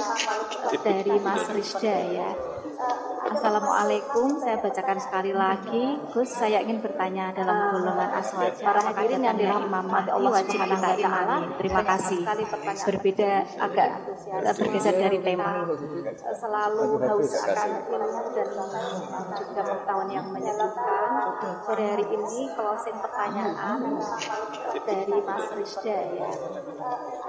[0.81, 2.29] dari Mas Rizda ya
[3.31, 5.97] Assalamualaikum, saya bacakan sekali lagi.
[6.11, 8.59] Gus, saya ingin bertanya dalam golongan aswaj.
[8.59, 11.37] Para hadirin yang dirahmati Allah wajib kita imani.
[11.61, 12.21] Terima kasih.
[12.91, 13.89] Berbeda agak
[14.57, 15.63] bergeser dari tema.
[16.17, 18.47] Selalu haus akan ilmu dan
[19.47, 21.11] juga pengetahuan yang menyejukkan.
[21.65, 23.79] Sore hari ini closing pertanyaan
[24.81, 26.29] dari Mas Rizda ya.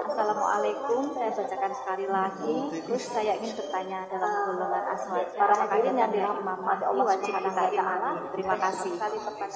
[0.03, 2.57] Assalamualaikum, saya bacakan sekali lagi.
[2.85, 5.29] Gus, saya ingin bertanya dalam golongan aswaj.
[5.43, 8.31] Para hadirin yang dirahmati Allah wajib kita imani.
[8.31, 8.95] Terima kasih.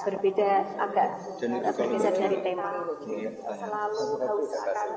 [0.04, 0.50] Berbeda
[0.84, 1.08] agak
[1.80, 2.92] bergeser dari tema.
[3.56, 4.88] Selalu haus akan.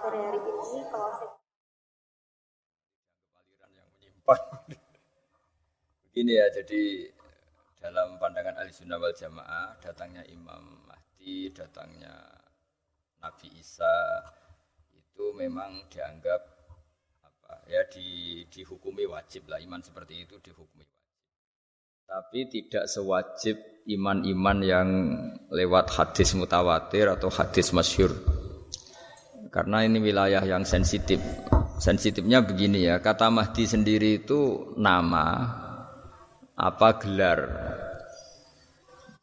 [0.00, 1.32] Sore hari ini closing
[6.08, 7.12] Begini ya, jadi
[7.84, 12.16] dalam pandangan ahli sunnah wal jamaah datangnya Imam Mahdi, datangnya
[13.20, 14.24] Nabi Isa
[14.96, 16.53] itu memang dianggap
[17.48, 21.02] apa ya di, dihukumi wajib lah iman seperti itu dihukumi wajib.
[22.04, 23.56] Tapi tidak sewajib
[23.88, 24.88] iman-iman yang
[25.48, 28.12] lewat hadis mutawatir atau hadis masyhur.
[29.48, 31.18] Karena ini wilayah yang sensitif.
[31.80, 35.26] Sensitifnya begini ya, kata Mahdi sendiri itu nama
[36.54, 37.40] apa gelar.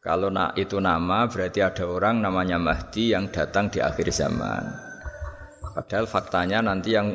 [0.02, 4.91] Kalau itu nama berarti ada orang namanya Mahdi yang datang di akhir zaman.
[5.72, 7.08] Padahal faktanya nanti yang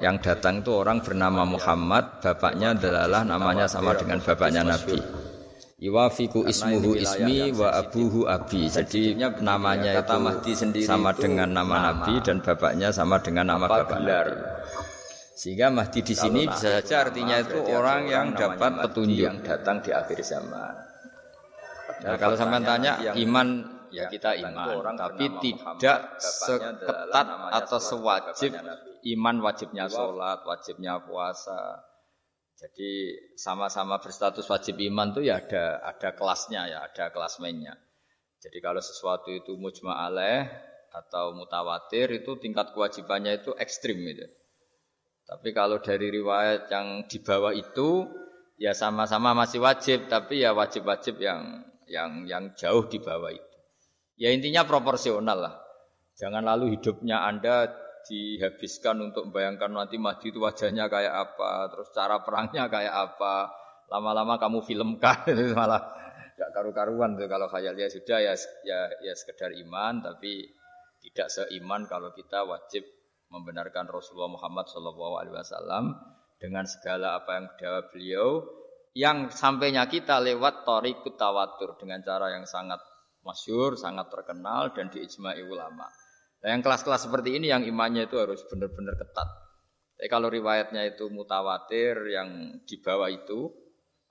[0.00, 4.96] yang datang itu orang bernama Muhammad, bapaknya adalah namanya sama dengan bapaknya Nabi.
[5.84, 8.72] Iwafiku ismuhu ismi wa abuhu abi.
[8.72, 14.00] Jadi namanya itu Mahdi sendiri sama dengan nama Nabi dan bapaknya sama dengan nama bapak
[14.00, 14.32] Nabi.
[15.36, 19.92] Sehingga Mahdi di sini bisa saja artinya itu orang yang dapat petunjuk yang datang di
[19.92, 20.72] akhir zaman.
[22.00, 28.52] Nah, kalau sampai tanya iman ya kita iman, tapi tidak seketat atau sewajib
[29.14, 31.86] iman wajibnya sholat, wajibnya puasa.
[32.54, 37.78] Jadi sama-sama berstatus wajib iman tuh ya ada ada kelasnya ya, ada kelas mainnya.
[38.42, 40.44] Jadi kalau sesuatu itu mujma alaih
[40.94, 44.26] atau mutawatir itu tingkat kewajibannya itu ekstrim gitu.
[45.24, 48.04] Tapi kalau dari riwayat yang di bawah itu
[48.60, 53.53] ya sama-sama masih wajib, tapi ya wajib-wajib yang yang yang jauh di bawah itu.
[54.14, 55.54] Ya intinya proporsional lah.
[56.14, 57.66] Jangan lalu hidupnya Anda
[58.06, 63.50] dihabiskan untuk membayangkan nanti Mahdi itu wajahnya kayak apa, terus cara perangnya kayak apa.
[63.90, 65.82] Lama-lama kamu filmkan itu malah
[66.34, 68.34] gak karu-karuan tuh kalau khayalnya sudah ya
[68.66, 70.50] ya ya sekedar iman tapi
[70.98, 72.82] tidak seiman kalau kita wajib
[73.30, 75.94] membenarkan Rasulullah Muhammad SAW
[76.42, 78.28] dengan segala apa yang jawab beliau
[78.94, 82.82] yang sampainya kita lewat torikut tawatur dengan cara yang sangat
[83.24, 85.88] masyur, sangat terkenal dan diijmai ulama.
[86.44, 89.28] Nah, yang kelas-kelas seperti ini yang imannya itu harus benar-benar ketat.
[89.96, 93.48] Tapi kalau riwayatnya itu mutawatir yang di bawah itu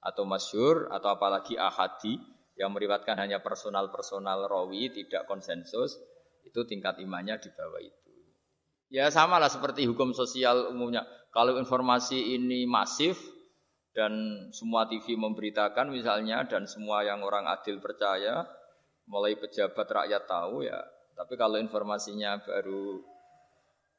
[0.02, 2.18] atau masyur atau apalagi ahadi
[2.58, 5.94] yang meriwayatkan hanya personal-personal rawi tidak konsensus
[6.44, 8.12] itu tingkat imannya di bawah itu.
[8.94, 11.06] Ya sama lah seperti hukum sosial umumnya.
[11.34, 13.18] Kalau informasi ini masif
[13.94, 14.14] dan
[14.54, 18.46] semua TV memberitakan misalnya dan semua yang orang adil percaya,
[19.08, 20.80] mulai pejabat rakyat tahu ya.
[21.14, 23.00] Tapi kalau informasinya baru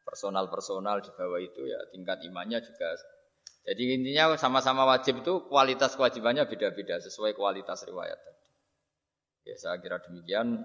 [0.04, 2.88] personal-personal di bawah itu ya tingkat imannya juga.
[3.64, 8.20] Jadi intinya sama-sama wajib itu kualitas kewajibannya beda-beda sesuai kualitas riwayat.
[9.44, 10.64] Ya saya kira demikian.